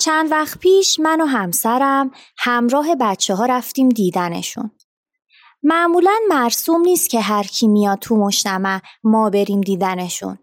چند 0.06 0.32
وقت 0.32 0.60
پیش 0.60 1.00
من 1.00 1.22
و 1.22 1.26
همسرم 1.26 2.12
همراه 2.38 2.96
بچه 2.96 3.36
ها 3.36 3.46
رفتیم 3.46 3.90
دیدنشون. 3.90 4.72
معمولا 5.64 6.20
مرسوم 6.30 6.82
نیست 6.82 7.10
که 7.10 7.22
هر 7.22 7.44
کی 7.44 7.68
میاد 7.68 8.00
تو 8.00 8.16
مجتمع 8.16 8.80
ما 9.04 9.30
بریم 9.30 9.62
دیدنشون. 9.62 10.38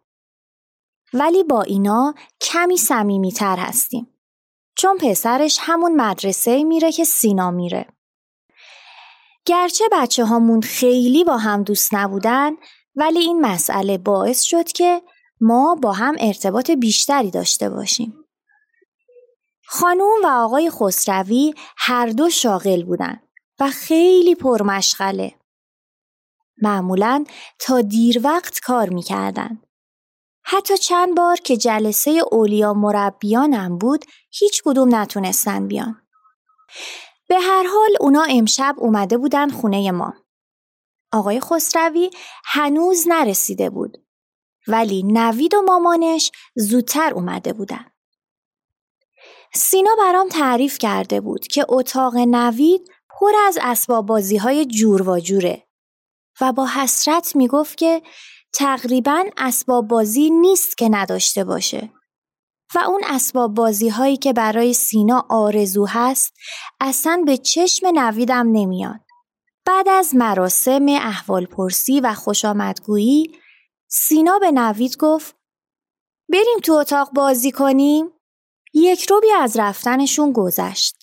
ولی 1.12 1.44
با 1.44 1.62
اینا 1.62 2.14
کمی 2.40 2.77
صمیمیتر 2.77 3.57
هستیم. 3.57 4.07
چون 4.79 4.98
پسرش 4.98 5.59
همون 5.61 5.96
مدرسه 5.96 6.64
میره 6.64 6.92
که 6.92 7.05
سینا 7.05 7.51
میره. 7.51 7.87
گرچه 9.46 9.85
بچه 9.92 10.25
هامون 10.25 10.61
خیلی 10.61 11.25
با 11.25 11.37
هم 11.37 11.62
دوست 11.62 11.94
نبودن 11.94 12.53
ولی 12.96 13.18
این 13.18 13.40
مسئله 13.40 13.98
باعث 13.98 14.42
شد 14.42 14.72
که 14.72 15.03
ما 15.40 15.75
با 15.75 15.92
هم 15.92 16.16
ارتباط 16.20 16.70
بیشتری 16.70 17.31
داشته 17.31 17.70
باشیم. 17.70 18.22
خانوم 19.75 20.25
و 20.25 20.27
آقای 20.27 20.71
خسروی 20.71 21.55
هر 21.77 22.07
دو 22.07 22.31
شاغل 22.31 22.83
بودن 22.83 23.23
و 23.61 23.71
خیلی 23.71 24.35
پرمشغله. 24.35 25.35
معمولا 26.63 27.25
تا 27.59 27.81
دیر 27.81 28.21
وقت 28.25 28.61
کار 28.61 28.89
می‌کردن. 28.89 29.63
حتی 30.45 30.79
چند 30.79 31.17
بار 31.17 31.37
که 31.37 31.57
جلسه 31.57 32.23
اولیا 32.33 32.75
مربیانم 32.75 33.79
بود 33.79 34.05
هیچ 34.31 34.63
کدوم 34.65 34.95
نتونستن 34.95 35.69
بیان. 35.69 36.03
به 37.29 37.41
هر 37.41 37.63
حال 37.63 37.97
اونا 38.01 38.23
امشب 38.31 38.75
اومده 38.79 39.19
بودن 39.19 39.51
خونه 39.51 39.91
ما. 39.91 40.15
آقای 41.13 41.41
خسروی 41.41 42.11
هنوز 42.45 43.05
نرسیده 43.09 43.71
بود. 43.71 43.99
ولی 44.69 45.03
نوید 45.03 45.55
و 45.55 45.63
مامانش 45.63 46.33
زودتر 46.57 47.13
اومده 47.15 47.53
بودن. 47.53 47.91
سینا 49.55 49.91
برام 49.99 50.29
تعریف 50.29 50.79
کرده 50.79 51.21
بود 51.21 51.47
که 51.47 51.67
اتاق 51.69 52.17
نوید 52.17 52.91
پر 53.11 53.33
از 53.47 53.59
اسباب 53.62 54.07
بازی 54.07 54.37
های 54.37 54.67
جور 54.67 55.09
و 55.09 55.21
جوره 55.21 55.67
و 56.41 56.53
با 56.53 56.67
حسرت 56.67 57.37
می‌گفت 57.37 57.79
که 57.79 58.03
تقریبا 58.55 59.25
اسباب 59.37 59.88
بازی 59.88 60.31
نیست 60.31 60.79
که 60.79 60.88
نداشته 60.88 61.45
باشه 61.45 61.93
و 62.75 62.79
اون 62.79 63.01
اسباب 63.07 63.55
بازی 63.55 63.88
هایی 63.88 64.17
که 64.17 64.33
برای 64.33 64.73
سینا 64.73 65.27
آرزو 65.29 65.87
هست 65.87 66.35
اصلا 66.81 67.23
به 67.27 67.37
چشم 67.37 67.87
نویدم 67.87 68.53
نمیاد. 68.53 69.01
بعد 69.67 69.88
از 69.88 70.15
مراسم 70.15 70.87
احوال 70.88 71.47
پرسی 71.47 72.01
و 72.01 72.15
خوش 72.15 72.45
آمدگویی 72.45 73.38
سینا 73.88 74.38
به 74.38 74.51
نوید 74.51 74.97
گفت 74.97 75.37
بریم 76.29 76.59
تو 76.62 76.73
اتاق 76.73 77.11
بازی 77.12 77.51
کنیم؟ 77.51 78.12
یک 78.75 79.11
روبی 79.11 79.33
از 79.33 79.59
رفتنشون 79.59 80.33
گذشت. 80.33 80.97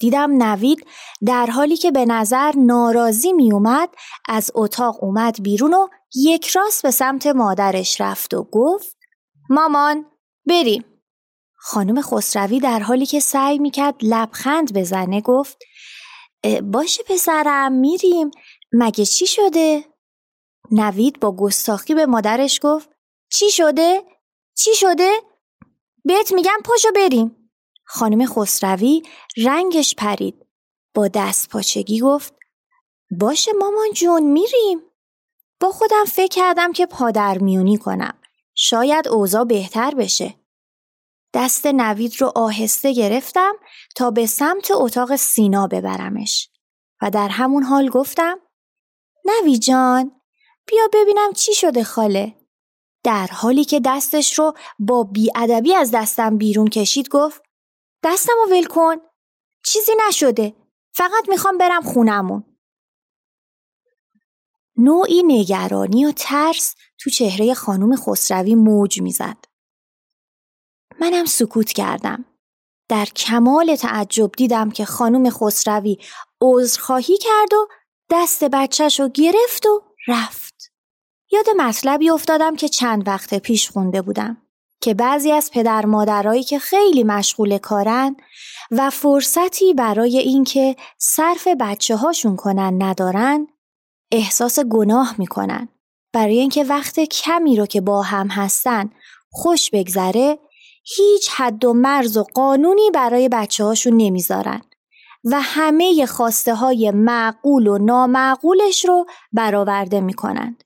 دیدم 0.00 0.42
نوید 0.42 0.86
در 1.26 1.46
حالی 1.46 1.76
که 1.76 1.90
به 1.90 2.04
نظر 2.04 2.52
ناراضی 2.56 3.32
می 3.32 3.52
اومد 3.52 3.88
از 4.28 4.50
اتاق 4.54 5.04
اومد 5.04 5.42
بیرون 5.42 5.74
و 5.74 5.88
یک 6.14 6.46
راست 6.46 6.82
به 6.82 6.90
سمت 6.90 7.26
مادرش 7.26 8.00
رفت 8.00 8.34
و 8.34 8.48
گفت 8.52 8.96
مامان 9.50 10.06
بریم. 10.46 10.84
خانم 11.54 12.02
خسروی 12.02 12.60
در 12.60 12.80
حالی 12.80 13.06
که 13.06 13.20
سعی 13.20 13.58
می‌کرد 13.58 13.94
لبخند 14.02 14.78
بزنه 14.78 15.20
گفت 15.20 15.58
باشه 16.62 17.02
پسرم 17.02 17.72
میریم 17.72 18.30
مگه 18.72 19.04
چی 19.04 19.26
شده؟ 19.26 19.84
نوید 20.70 21.20
با 21.20 21.36
گستاخی 21.36 21.94
به 21.94 22.06
مادرش 22.06 22.60
گفت 22.62 22.90
چی 23.30 23.50
شده؟ 23.50 24.02
چی 24.56 24.74
شده؟ 24.74 25.10
بهت 26.08 26.32
میگم 26.32 26.58
پاشو 26.64 26.88
بریم. 26.94 27.50
خانم 27.84 28.26
خسروی 28.26 29.02
رنگش 29.36 29.94
پرید. 29.94 30.46
با 30.94 31.08
دست 31.08 31.48
پاچگی 31.48 32.00
گفت 32.00 32.34
باشه 33.10 33.52
مامان 33.58 33.92
جون 33.94 34.22
میریم. 34.22 34.80
با 35.60 35.70
خودم 35.70 36.04
فکر 36.04 36.28
کردم 36.28 36.72
که 36.72 36.86
پادر 36.86 37.38
میونی 37.38 37.78
کنم. 37.78 38.18
شاید 38.54 39.08
اوضاع 39.08 39.44
بهتر 39.44 39.94
بشه. 39.94 40.34
دست 41.34 41.66
نوید 41.66 42.20
رو 42.20 42.32
آهسته 42.34 42.92
گرفتم 42.92 43.54
تا 43.96 44.10
به 44.10 44.26
سمت 44.26 44.70
اتاق 44.70 45.16
سینا 45.16 45.66
ببرمش 45.66 46.50
و 47.02 47.10
در 47.10 47.28
همون 47.28 47.62
حال 47.62 47.88
گفتم 47.88 48.38
نوید 49.24 49.60
جان 49.60 50.12
بیا 50.66 50.88
ببینم 50.92 51.32
چی 51.32 51.54
شده 51.54 51.84
خاله 51.84 52.37
در 53.08 53.26
حالی 53.26 53.64
که 53.64 53.80
دستش 53.84 54.38
رو 54.38 54.54
با 54.78 55.04
بیادبی 55.04 55.74
از 55.74 55.90
دستم 55.90 56.38
بیرون 56.38 56.68
کشید 56.68 57.08
گفت 57.08 57.42
دستم 58.04 58.32
رو 58.44 58.50
ول 58.50 58.64
کن 58.64 58.96
چیزی 59.64 59.92
نشده 60.08 60.54
فقط 60.94 61.28
می‌خوام 61.28 61.58
برم 61.58 61.82
خونمون. 61.82 62.44
نوعی 64.76 65.22
نگرانی 65.22 66.04
و 66.04 66.12
ترس 66.12 66.74
تو 66.98 67.10
چهره 67.10 67.54
خانم 67.54 67.96
خسروی 67.96 68.54
موج 68.54 69.02
می‌زد. 69.02 69.44
منم 71.00 71.24
سکوت 71.24 71.72
کردم. 71.72 72.24
در 72.88 73.04
کمال 73.04 73.76
تعجب 73.76 74.32
دیدم 74.32 74.70
که 74.70 74.84
خانم 74.84 75.30
خسروی 75.30 75.98
عذرخواهی 76.40 77.18
کرد 77.18 77.54
و 77.54 77.68
دست 78.10 78.44
بچهش 78.44 79.00
رو 79.00 79.08
گرفت 79.08 79.66
و 79.66 79.82
رفت. 80.08 80.47
یاد 81.32 81.46
مطلبی 81.56 82.10
افتادم 82.10 82.56
که 82.56 82.68
چند 82.68 83.08
وقت 83.08 83.34
پیش 83.34 83.70
خونده 83.70 84.02
بودم 84.02 84.36
که 84.80 84.94
بعضی 84.94 85.32
از 85.32 85.50
پدر 85.50 85.86
مادرایی 85.86 86.42
که 86.42 86.58
خیلی 86.58 87.04
مشغول 87.04 87.58
کارن 87.58 88.16
و 88.70 88.90
فرصتی 88.90 89.74
برای 89.74 90.18
اینکه 90.18 90.76
صرف 90.98 91.48
بچه 91.60 91.96
هاشون 91.96 92.36
کنن 92.36 92.82
ندارن 92.82 93.46
احساس 94.12 94.60
گناه 94.60 95.14
می‌کنن 95.18 95.68
برای 96.12 96.38
اینکه 96.38 96.64
وقت 96.64 97.00
کمی 97.00 97.56
رو 97.56 97.66
که 97.66 97.80
با 97.80 98.02
هم 98.02 98.26
هستن 98.28 98.90
خوش 99.30 99.70
بگذره 99.70 100.38
هیچ 100.96 101.30
حد 101.36 101.64
و 101.64 101.72
مرز 101.72 102.16
و 102.16 102.24
قانونی 102.34 102.90
برای 102.94 103.28
بچه 103.28 103.64
هاشون 103.64 103.96
نمی‌ذارن 103.96 104.60
و 105.24 105.40
همه 105.40 106.06
خواسته 106.06 106.54
های 106.54 106.90
معقول 106.90 107.66
و 107.66 107.78
نامعقولش 107.78 108.84
رو 108.84 109.06
برآورده 109.32 110.00
می‌کنند. 110.00 110.64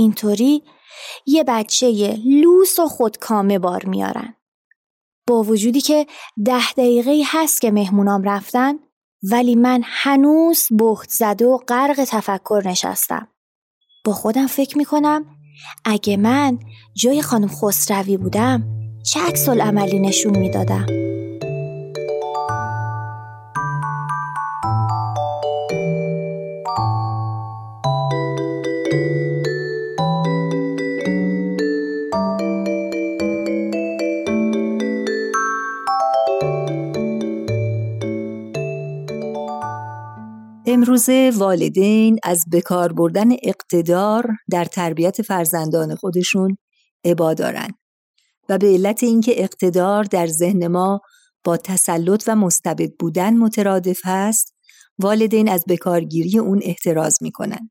اینطوری 0.00 0.62
یه 1.26 1.44
بچه 1.44 2.18
لوس 2.26 2.78
و 2.78 2.88
خودکامه 2.88 3.58
بار 3.58 3.84
میارن. 3.86 4.34
با 5.26 5.42
وجودی 5.42 5.80
که 5.80 6.06
ده 6.44 6.72
دقیقه 6.72 7.22
هست 7.26 7.60
که 7.60 7.70
مهمونام 7.70 8.22
رفتن 8.22 8.74
ولی 9.30 9.54
من 9.54 9.82
هنوز 9.84 10.68
بخت 10.78 11.10
زده 11.10 11.46
و 11.46 11.56
غرق 11.56 12.04
تفکر 12.04 12.62
نشستم. 12.66 13.28
با 14.04 14.12
خودم 14.12 14.46
فکر 14.46 14.78
می‌کنم 14.78 15.24
اگه 15.84 16.16
من 16.16 16.58
جای 16.96 17.22
خانم 17.22 17.48
خسروی 17.48 18.16
بودم 18.16 18.64
چه 19.06 19.20
عکس 19.20 19.48
عملی 19.48 19.98
نشون 19.98 20.38
می‌دادم 20.38 21.09
امروزه 40.90 41.32
والدین 41.36 42.18
از 42.22 42.44
بکار 42.52 42.92
بردن 42.92 43.28
اقتدار 43.42 44.26
در 44.50 44.64
تربیت 44.64 45.22
فرزندان 45.22 45.94
خودشون 45.94 46.56
عبا 47.04 47.34
دارن 47.34 47.68
و 48.48 48.58
به 48.58 48.66
علت 48.66 49.02
اینکه 49.02 49.42
اقتدار 49.42 50.04
در 50.04 50.26
ذهن 50.26 50.66
ما 50.66 51.00
با 51.44 51.56
تسلط 51.56 52.24
و 52.26 52.36
مستبد 52.36 52.90
بودن 52.98 53.36
مترادف 53.36 54.00
هست 54.04 54.54
والدین 54.98 55.48
از 55.48 55.64
بکارگیری 55.68 56.38
اون 56.38 56.60
احتراز 56.62 57.18
می‌کنند. 57.20 57.70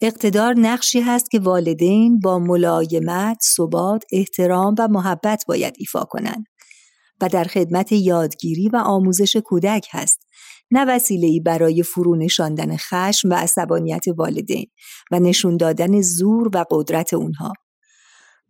اقتدار 0.00 0.54
نقشی 0.54 1.00
هست 1.00 1.30
که 1.30 1.38
والدین 1.38 2.20
با 2.20 2.38
ملایمت، 2.38 3.38
ثبات، 3.56 4.04
احترام 4.12 4.74
و 4.78 4.88
محبت 4.88 5.44
باید 5.48 5.74
ایفا 5.78 6.04
کنند 6.04 6.44
و 7.20 7.28
در 7.28 7.44
خدمت 7.44 7.92
یادگیری 7.92 8.68
و 8.68 8.76
آموزش 8.76 9.36
کودک 9.36 9.86
هست 9.90 10.28
نه 10.70 10.84
وسیله‌ای 10.84 11.40
برای 11.40 11.82
فرو 11.82 12.16
نشاندن 12.16 12.76
خشم 12.76 13.30
و 13.30 13.34
عصبانیت 13.34 14.04
والدین 14.16 14.66
و 15.10 15.20
نشون 15.20 15.56
دادن 15.56 16.00
زور 16.00 16.50
و 16.54 16.64
قدرت 16.70 17.14
اونها. 17.14 17.52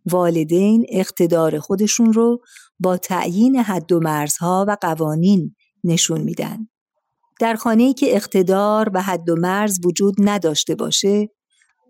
والدین 0.05 0.85
اقتدار 0.89 1.59
خودشون 1.59 2.13
رو 2.13 2.41
با 2.79 2.97
تعیین 2.97 3.55
حد 3.55 3.91
و 3.91 3.99
مرزها 3.99 4.65
و 4.67 4.77
قوانین 4.81 5.55
نشون 5.83 6.21
میدن. 6.21 6.67
در 7.39 7.55
خانه‌ای 7.55 7.93
که 7.93 8.15
اقتدار 8.15 8.91
و 8.93 9.01
حد 9.01 9.29
و 9.29 9.35
مرز 9.35 9.79
وجود 9.85 10.15
نداشته 10.19 10.75
باشه، 10.75 11.29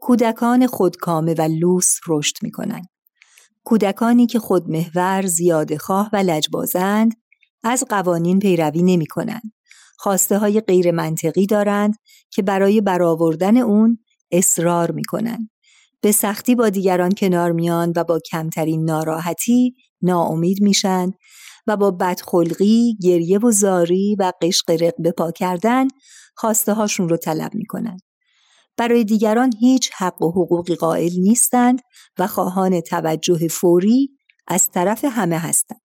کودکان 0.02 0.68
خودکامه 0.68 1.34
و 1.34 1.42
لوس 1.42 1.96
رشد 2.08 2.36
می‌کنن. 2.42 2.82
کودکانی 3.64 4.26
که 4.26 4.40
خودمحور، 4.40 5.26
زیادخواه 5.26 6.10
و 6.14 6.18
لجبازند 6.18 7.14
از 7.64 7.84
قوانین 7.90 8.40
پیروی 8.40 8.84
نمی 8.84 9.06
کنند. 9.06 9.52
خواسته 10.02 10.38
های 10.38 10.62
غیر 10.62 10.92
منطقی 10.92 11.46
دارند 11.46 11.96
که 12.32 12.42
برای 12.42 12.82
برآوردن 12.82 13.58
اون 13.58 13.98
اصرار 14.32 14.92
می 14.92 15.04
کنند. 15.04 15.50
به 16.02 16.12
سختی 16.12 16.56
با 16.56 16.70
دیگران 16.70 17.12
کنار 17.12 17.52
میان 17.52 17.94
و 17.96 18.04
با 18.04 18.20
کمترین 18.32 18.84
ناراحتی 18.84 19.76
ناامید 20.02 20.62
میشن 20.62 21.12
و 21.68 21.78
با 21.78 21.92
بدخلقی، 21.92 22.98
گریه 23.02 23.40
و 23.40 23.52
زاری 23.52 24.16
و 24.20 24.32
قشق 24.42 24.72
رق 24.72 25.10
پا 25.18 25.32
کردن 25.32 25.88
خواسته 26.36 26.74
هاشون 26.74 27.10
رو 27.10 27.18
طلب 27.18 27.56
می‌کنن. 27.56 27.98
برای 28.78 29.04
دیگران 29.04 29.54
هیچ 29.60 29.92
حق 29.98 30.22
و 30.22 30.32
حقوقی 30.32 30.76
قائل 30.76 31.12
نیستند 31.18 31.80
و 32.18 32.28
خواهان 32.28 32.82
توجه 32.82 33.48
فوری 33.48 34.10
از 34.48 34.72
طرف 34.72 35.06
همه 35.06 35.38
هستند. 35.38 35.82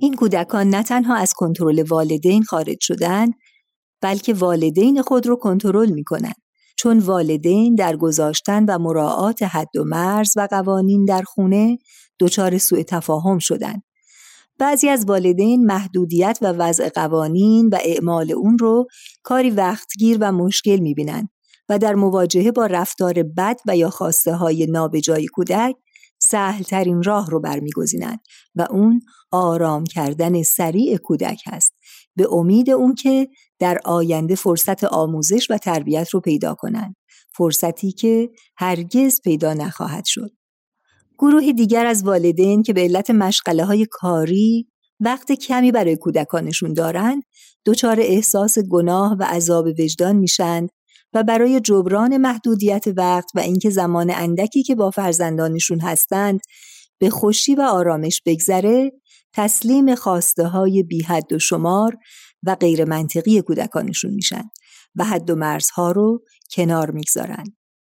این 0.00 0.14
کودکان 0.14 0.68
نه 0.68 0.82
تنها 0.82 1.16
از 1.16 1.32
کنترل 1.32 1.82
والدین 1.82 2.42
خارج 2.42 2.76
شدن 2.80 3.26
بلکه 4.02 4.34
والدین 4.34 5.02
خود 5.02 5.26
رو 5.26 5.36
کنترل 5.36 5.90
می‌کنن 5.90 6.32
چون 6.76 6.98
والدین 6.98 7.74
در 7.74 7.96
گذاشتن 7.96 8.64
و 8.64 8.78
مراعات 8.78 9.42
حد 9.42 9.76
و 9.76 9.84
مرز 9.84 10.32
و 10.36 10.48
قوانین 10.50 11.04
در 11.04 11.22
خونه 11.22 11.78
دچار 12.20 12.58
سوء 12.58 12.82
تفاهم 12.82 13.38
شدند. 13.38 13.82
بعضی 14.58 14.88
از 14.88 15.04
والدین 15.04 15.66
محدودیت 15.66 16.38
و 16.42 16.46
وضع 16.46 16.88
قوانین 16.88 17.68
و 17.68 17.78
اعمال 17.84 18.32
اون 18.32 18.58
رو 18.58 18.86
کاری 19.22 19.50
وقتگیر 19.50 20.18
و 20.20 20.32
مشکل 20.32 20.76
می‌بینند 20.76 21.28
و 21.68 21.78
در 21.78 21.94
مواجهه 21.94 22.50
با 22.50 22.66
رفتار 22.66 23.22
بد 23.22 23.60
و 23.66 23.76
یا 23.76 23.90
خواسته 23.90 24.34
های 24.34 24.66
نابجای 24.66 25.26
کودک 25.26 25.74
سهل 26.18 26.62
ترین 26.62 27.02
راه 27.02 27.30
رو 27.30 27.40
برمیگزینند 27.40 28.18
و 28.54 28.66
اون 28.70 29.00
آرام 29.30 29.84
کردن 29.84 30.42
سریع 30.42 30.96
کودک 30.96 31.42
هست 31.46 31.74
به 32.16 32.32
امید 32.32 32.70
اون 32.70 32.94
که 32.94 33.28
در 33.62 33.78
آینده 33.84 34.34
فرصت 34.34 34.84
آموزش 34.84 35.50
و 35.50 35.58
تربیت 35.58 36.10
رو 36.10 36.20
پیدا 36.20 36.54
کنند 36.54 36.96
فرصتی 37.36 37.92
که 37.92 38.30
هرگز 38.56 39.20
پیدا 39.24 39.54
نخواهد 39.54 40.04
شد. 40.04 40.30
گروه 41.18 41.52
دیگر 41.52 41.86
از 41.86 42.04
والدین 42.04 42.62
که 42.62 42.72
به 42.72 42.80
علت 42.80 43.10
مشغله 43.10 43.64
های 43.64 43.86
کاری 43.90 44.68
وقت 45.00 45.32
کمی 45.32 45.72
برای 45.72 45.96
کودکانشون 45.96 46.74
دارند 46.74 47.22
دچار 47.66 48.00
احساس 48.00 48.58
گناه 48.58 49.16
و 49.18 49.22
عذاب 49.22 49.66
وجدان 49.66 50.16
میشند 50.16 50.68
و 51.12 51.22
برای 51.22 51.60
جبران 51.60 52.16
محدودیت 52.16 52.84
وقت 52.96 53.30
و 53.34 53.40
اینکه 53.40 53.70
زمان 53.70 54.10
اندکی 54.10 54.62
که 54.62 54.74
با 54.74 54.90
فرزندانشون 54.90 55.80
هستند 55.80 56.40
به 56.98 57.10
خوشی 57.10 57.54
و 57.54 57.60
آرامش 57.60 58.22
بگذره 58.26 58.92
تسلیم 59.32 59.94
خواسته 59.94 60.46
های 60.46 60.82
بی 60.82 61.02
حد 61.02 61.32
و 61.32 61.38
شمار 61.38 61.96
و 62.42 62.54
غیر 62.54 62.84
منطقی 62.84 63.42
کودکانشون 63.42 64.14
میشن 64.14 64.44
و 64.96 65.04
حد 65.04 65.30
و 65.30 65.36
مرزها 65.36 65.90
رو 65.92 66.24
کنار 66.52 66.90
می‌گذارن. 66.90 67.44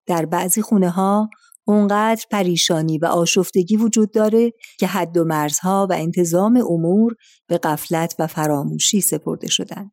در 0.06 0.26
بعضی 0.26 0.62
خونه 0.62 0.90
ها 0.90 1.30
اونقدر 1.66 2.26
پریشانی 2.32 2.98
و 2.98 3.06
آشفتگی 3.06 3.78
وجود 3.78 4.12
داره 4.14 4.52
که 4.80 4.88
حد 4.88 5.18
و 5.18 5.24
مرزها 5.26 5.88
و 5.90 5.94
انتظام 5.94 6.58
امور 6.58 7.16
به 7.48 7.58
قفلت 7.58 8.16
و 8.20 8.28
فراموشی 8.28 9.02
سپرده 9.02 9.50
شدند. 9.50 9.92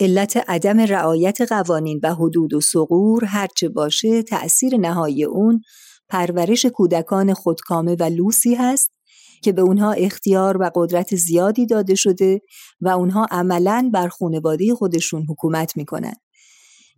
علت 0.00 0.44
عدم 0.48 0.80
رعایت 0.80 1.40
قوانین 1.40 2.00
و 2.02 2.14
حدود 2.14 2.54
و 2.54 2.60
سقور 2.60 3.24
هرچه 3.24 3.68
باشه 3.68 4.22
تأثیر 4.22 4.76
نهایی 4.76 5.24
اون 5.24 5.60
پرورش 6.08 6.66
کودکان 6.66 7.34
خودکامه 7.34 7.96
و 8.00 8.02
لوسی 8.02 8.54
هست 8.54 8.90
که 9.42 9.52
به 9.52 9.62
اونها 9.62 9.92
اختیار 9.92 10.62
و 10.62 10.70
قدرت 10.74 11.16
زیادی 11.16 11.66
داده 11.66 11.94
شده 11.94 12.40
و 12.80 12.88
اونها 12.88 13.26
عملا 13.30 13.90
بر 13.94 14.08
خانواده 14.08 14.74
خودشون 14.74 15.26
حکومت 15.28 15.76
می‌کنن. 15.76 16.14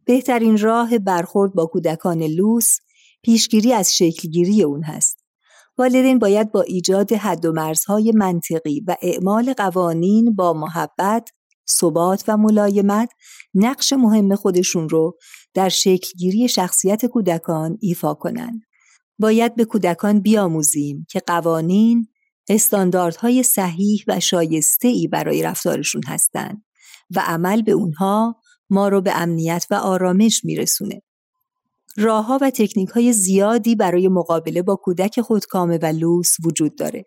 بهترین 0.04 0.58
راه 0.58 0.98
برخورد 0.98 1.54
با 1.54 1.66
کودکان 1.66 2.22
لوس 2.22 2.76
پیشگیری 3.22 3.72
از 3.72 3.96
شکلگیری 3.96 4.62
اون 4.62 4.82
هست. 4.82 5.18
والدین 5.78 6.18
باید 6.18 6.52
با 6.52 6.62
ایجاد 6.62 7.12
حد 7.12 7.44
و 7.44 7.52
مرزهای 7.52 8.12
منطقی 8.12 8.84
و 8.86 8.96
اعمال 9.02 9.52
قوانین 9.52 10.34
با 10.34 10.52
محبت، 10.52 11.28
ثبات 11.70 12.24
و 12.28 12.36
ملایمت 12.36 13.10
نقش 13.54 13.92
مهم 13.92 14.34
خودشون 14.34 14.88
رو 14.88 15.16
در 15.54 15.68
شکلگیری 15.68 16.48
شخصیت 16.48 17.06
کودکان 17.06 17.78
ایفا 17.80 18.14
کنند. 18.14 18.60
باید 19.18 19.54
به 19.54 19.64
کودکان 19.64 20.20
بیاموزیم 20.20 21.06
که 21.10 21.20
قوانین 21.26 22.08
استانداردهای 22.48 23.42
صحیح 23.42 24.04
و 24.08 24.20
شایسته 24.20 24.88
ای 24.88 25.08
برای 25.08 25.42
رفتارشون 25.42 26.02
هستند 26.06 26.64
و 27.16 27.22
عمل 27.26 27.62
به 27.62 27.72
اونها 27.72 28.40
ما 28.70 28.88
رو 28.88 29.00
به 29.00 29.12
امنیت 29.16 29.66
و 29.70 29.74
آرامش 29.74 30.44
میرسونه. 30.44 31.02
راهها 31.96 32.38
و 32.40 32.50
تکنیک 32.50 32.88
های 32.88 33.12
زیادی 33.12 33.76
برای 33.76 34.08
مقابله 34.08 34.62
با 34.62 34.76
کودک 34.76 35.20
خودکامه 35.20 35.78
و 35.82 35.86
لوس 35.86 36.36
وجود 36.44 36.76
داره. 36.76 37.04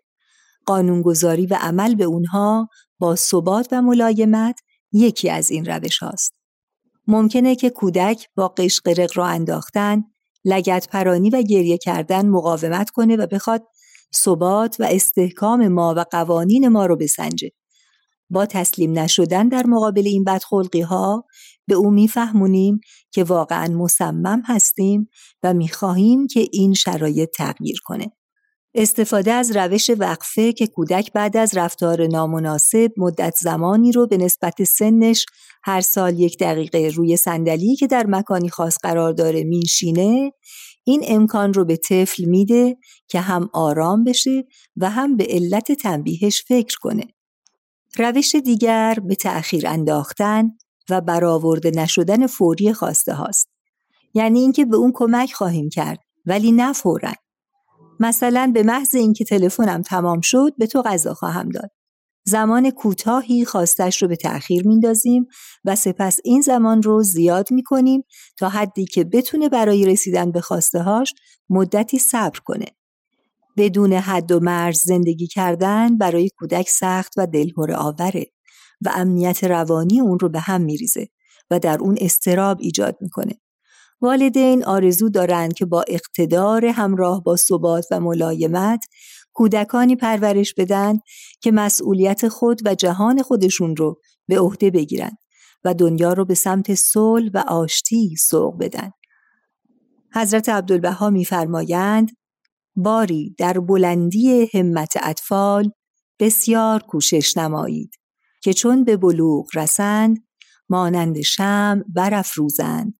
قانونگذاری 0.66 1.46
و 1.46 1.58
عمل 1.60 1.94
به 1.94 2.04
اونها 2.04 2.68
با 2.98 3.16
ثبات 3.16 3.68
و 3.72 3.82
ملایمت 3.82 4.60
یکی 4.92 5.30
از 5.30 5.50
این 5.50 5.64
روش 5.64 5.98
هاست. 5.98 6.34
ممکنه 7.06 7.54
که 7.54 7.70
کودک 7.70 8.28
با 8.36 8.48
قشقرق 8.48 9.10
را 9.14 9.26
انداختن، 9.26 10.04
لگت 10.44 10.88
پرانی 10.88 11.30
و 11.30 11.42
گریه 11.42 11.78
کردن 11.78 12.28
مقاومت 12.28 12.90
کنه 12.90 13.16
و 13.16 13.26
بخواد 13.26 13.62
ثبات 14.16 14.76
و 14.78 14.84
استحکام 14.90 15.68
ما 15.68 15.94
و 15.96 16.04
قوانین 16.10 16.68
ما 16.68 16.86
رو 16.86 16.96
بسنجه. 16.96 17.50
با 18.30 18.46
تسلیم 18.46 18.98
نشدن 18.98 19.48
در 19.48 19.66
مقابل 19.66 20.06
این 20.06 20.24
بدخلقی 20.24 20.80
ها 20.80 21.24
به 21.66 21.74
او 21.74 21.90
میفهمونیم 21.90 22.80
که 23.12 23.24
واقعا 23.24 23.74
مصمم 23.74 24.42
هستیم 24.46 25.08
و 25.42 25.54
می‌خواهیم 25.54 26.26
که 26.26 26.48
این 26.52 26.74
شرایط 26.74 27.30
تغییر 27.30 27.76
کنه. 27.84 28.12
استفاده 28.74 29.32
از 29.32 29.56
روش 29.56 29.90
وقفه 29.98 30.52
که 30.52 30.66
کودک 30.66 31.12
بعد 31.12 31.36
از 31.36 31.56
رفتار 31.56 32.06
نامناسب 32.06 32.90
مدت 32.96 33.34
زمانی 33.42 33.92
رو 33.92 34.06
به 34.06 34.16
نسبت 34.16 34.64
سنش 34.64 35.26
هر 35.64 35.80
سال 35.80 36.20
یک 36.20 36.38
دقیقه 36.38 36.90
روی 36.94 37.16
صندلی 37.16 37.76
که 37.76 37.86
در 37.86 38.06
مکانی 38.06 38.48
خاص 38.48 38.78
قرار 38.82 39.12
داره 39.12 39.44
مینشینه 39.44 40.32
این 40.88 41.04
امکان 41.08 41.54
رو 41.54 41.64
به 41.64 41.76
طفل 41.76 42.24
میده 42.24 42.76
که 43.08 43.20
هم 43.20 43.50
آرام 43.52 44.04
بشه 44.04 44.44
و 44.76 44.90
هم 44.90 45.16
به 45.16 45.26
علت 45.30 45.72
تنبیهش 45.72 46.44
فکر 46.48 46.78
کنه. 46.78 47.04
روش 47.98 48.34
دیگر 48.34 48.98
به 49.06 49.14
تأخیر 49.14 49.68
انداختن 49.68 50.50
و 50.90 51.00
برآورده 51.00 51.70
نشدن 51.70 52.26
فوری 52.26 52.72
خواسته 52.72 53.14
هاست. 53.14 53.48
یعنی 54.14 54.40
اینکه 54.40 54.64
به 54.64 54.76
اون 54.76 54.92
کمک 54.94 55.32
خواهیم 55.32 55.68
کرد 55.68 55.98
ولی 56.26 56.52
نه 56.52 56.72
فورا. 56.72 57.12
مثلا 58.00 58.50
به 58.54 58.62
محض 58.62 58.94
اینکه 58.94 59.24
تلفنم 59.24 59.82
تمام 59.82 60.20
شد 60.20 60.52
به 60.58 60.66
تو 60.66 60.82
غذا 60.82 61.14
خواهم 61.14 61.48
داد. 61.48 61.70
زمان 62.28 62.70
کوتاهی 62.70 63.44
خواستش 63.44 64.02
رو 64.02 64.08
به 64.08 64.16
تأخیر 64.16 64.66
میندازیم 64.66 65.26
و 65.64 65.76
سپس 65.76 66.20
این 66.24 66.40
زمان 66.40 66.82
رو 66.82 67.02
زیاد 67.02 67.50
می‌کنیم 67.50 68.02
تا 68.38 68.48
حدی 68.48 68.84
که 68.84 69.04
بتونه 69.04 69.48
برای 69.48 69.86
رسیدن 69.86 70.32
به 70.32 70.40
خواسته 70.40 70.82
هاش 70.82 71.14
مدتی 71.50 71.98
صبر 71.98 72.38
کنه. 72.44 72.66
بدون 73.56 73.92
حد 73.92 74.32
و 74.32 74.40
مرز 74.40 74.80
زندگی 74.82 75.26
کردن 75.26 75.98
برای 75.98 76.30
کودک 76.38 76.68
سخت 76.68 77.12
و 77.16 77.26
دلهور 77.26 77.72
آوره 77.72 78.26
و 78.80 78.90
امنیت 78.94 79.44
روانی 79.44 80.00
اون 80.00 80.18
رو 80.18 80.28
به 80.28 80.40
هم 80.40 80.60
میریزه 80.60 81.08
و 81.50 81.58
در 81.58 81.78
اون 81.78 81.96
استراب 82.00 82.58
ایجاد 82.60 82.96
می‌کنه. 83.00 83.32
والدین 84.00 84.64
آرزو 84.64 85.08
دارند 85.08 85.54
که 85.54 85.66
با 85.66 85.84
اقتدار 85.88 86.66
همراه 86.66 87.22
با 87.22 87.36
ثبات 87.36 87.86
و 87.90 88.00
ملایمت 88.00 88.84
کودکانی 89.36 89.96
پرورش 89.96 90.54
بدن 90.54 90.98
که 91.40 91.52
مسئولیت 91.52 92.28
خود 92.28 92.60
و 92.64 92.74
جهان 92.74 93.22
خودشون 93.22 93.76
رو 93.76 94.00
به 94.28 94.38
عهده 94.38 94.70
بگیرن 94.70 95.16
و 95.64 95.74
دنیا 95.74 96.12
رو 96.12 96.24
به 96.24 96.34
سمت 96.34 96.74
صلح 96.74 97.30
و 97.34 97.38
آشتی 97.38 98.16
سوق 98.16 98.58
بدن. 98.58 98.90
حضرت 100.14 100.48
عبدالبها 100.48 101.10
میفرمایند 101.10 102.10
باری 102.76 103.34
در 103.38 103.60
بلندی 103.60 104.48
همت 104.54 104.94
اطفال 105.02 105.70
بسیار 106.18 106.82
کوشش 106.82 107.36
نمایید 107.36 107.90
که 108.42 108.52
چون 108.52 108.84
به 108.84 108.96
بلوغ 108.96 109.46
رسند 109.54 110.26
مانند 110.68 111.20
شم 111.20 111.84
برافروزند 111.88 112.98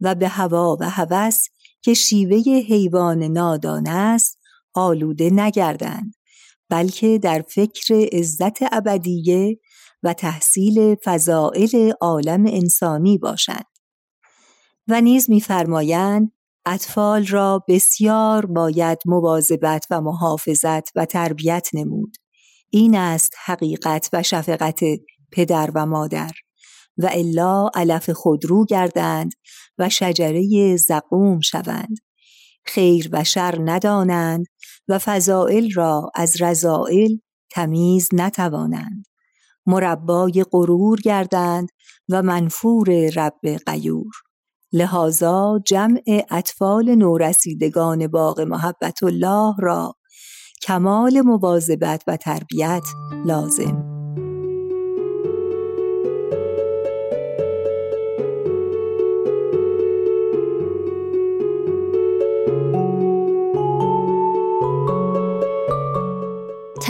و 0.00 0.14
به 0.14 0.28
هوا 0.28 0.76
و 0.80 0.90
هوس 0.90 1.44
که 1.82 1.94
شیوه 1.94 2.36
حیوان 2.68 3.22
نادان 3.22 3.88
است 3.88 4.39
آلوده 4.74 5.30
نگردند 5.30 6.14
بلکه 6.68 7.18
در 7.18 7.44
فکر 7.48 8.08
عزت 8.12 8.58
ابدیه 8.72 9.58
و 10.02 10.12
تحصیل 10.12 10.96
فضائل 11.04 11.92
عالم 12.00 12.46
انسانی 12.46 13.18
باشند. 13.18 13.66
و 14.88 15.00
نیز 15.00 15.30
می‌فرمایند 15.30 16.32
اطفال 16.66 17.26
را 17.26 17.64
بسیار 17.68 18.46
باید 18.46 18.98
مواظبت 19.06 19.86
و 19.90 20.00
محافظت 20.00 20.96
و 20.96 21.04
تربیت 21.04 21.68
نمود. 21.74 22.16
این 22.70 22.96
است 22.96 23.34
حقیقت 23.44 24.08
و 24.12 24.22
شفقت 24.22 24.80
پدر 25.32 25.70
و 25.74 25.86
مادر. 25.86 26.32
و 26.98 27.08
الا 27.12 27.70
علف 27.74 28.10
خودرو 28.10 28.64
گردند 28.64 29.32
و 29.78 29.88
شجره 29.88 30.76
زقوم 30.76 31.40
شوند. 31.40 31.96
خیر 32.64 33.08
و 33.12 33.24
شر 33.24 33.58
ندانند 33.64 34.46
و 34.90 34.98
فضائل 34.98 35.70
را 35.74 36.10
از 36.14 36.42
رضائل 36.42 37.16
تمیز 37.50 38.08
نتوانند. 38.12 39.04
مربای 39.66 40.44
غرور 40.52 41.00
گردند 41.00 41.68
و 42.08 42.22
منفور 42.22 43.10
رب 43.16 43.56
غیور. 43.66 44.12
لذا 44.72 45.60
جمع 45.66 46.02
اطفال 46.30 46.94
نورسیدگان 46.94 48.06
باغ 48.06 48.40
محبت 48.40 49.02
الله 49.02 49.54
را 49.58 49.94
کمال 50.62 51.20
مواظبت 51.20 52.04
و 52.06 52.16
تربیت 52.16 52.84
لازم. 53.26 53.89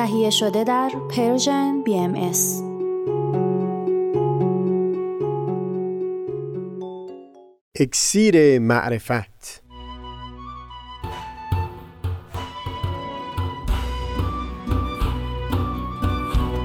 تهیه 0.00 0.30
شده 0.30 0.64
در 0.64 0.90
پرژن 1.10 1.82
بی 1.84 1.98
ام 1.98 2.14
ایس. 2.14 2.62
اکسیر 7.80 8.58
معرفت. 8.58 9.62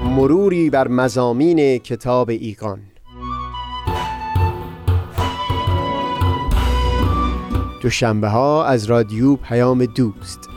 مروری 0.04 0.70
بر 0.70 0.88
مزامین 0.88 1.78
کتاب 1.78 2.30
ایقان 2.30 2.80
دوشنبه 7.82 8.28
ها 8.28 8.64
از 8.64 8.84
رادیو 8.84 9.36
پیام 9.36 9.84
دوست. 9.84 10.48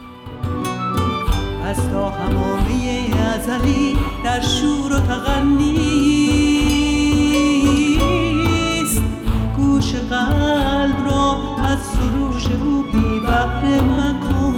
از 1.64 1.90
تا 1.90 2.10
ازلی 3.60 3.98
در 4.24 4.42
شور 4.42 4.94
و 4.94 5.00
تغنیست 5.00 5.82
گوش 9.58 9.96
قلب 9.96 11.06
را 11.10 11.38
از 11.66 11.80
سروش 11.80 12.46
او 12.46 12.84
بی 12.84 13.20
بحر 13.20 13.82
مکن. 13.82 14.56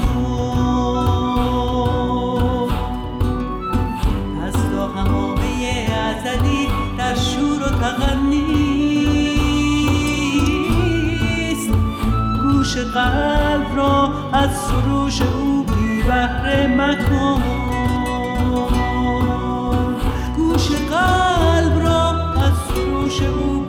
از 4.44 4.54
تا 4.54 4.88
همامه 4.88 5.88
ازلی 6.10 6.68
در 6.98 7.16
شور 7.16 7.64
و 7.64 7.70
تغنیست 7.70 8.52
گوش 12.42 12.78
قلب 12.78 13.76
را 13.76 14.14
از 14.34 14.50
سروش 14.58 15.22
او 15.22 15.64
بی 15.64 16.04
بهره 16.04 16.68
مکن. 16.78 17.61
是。 23.12 23.61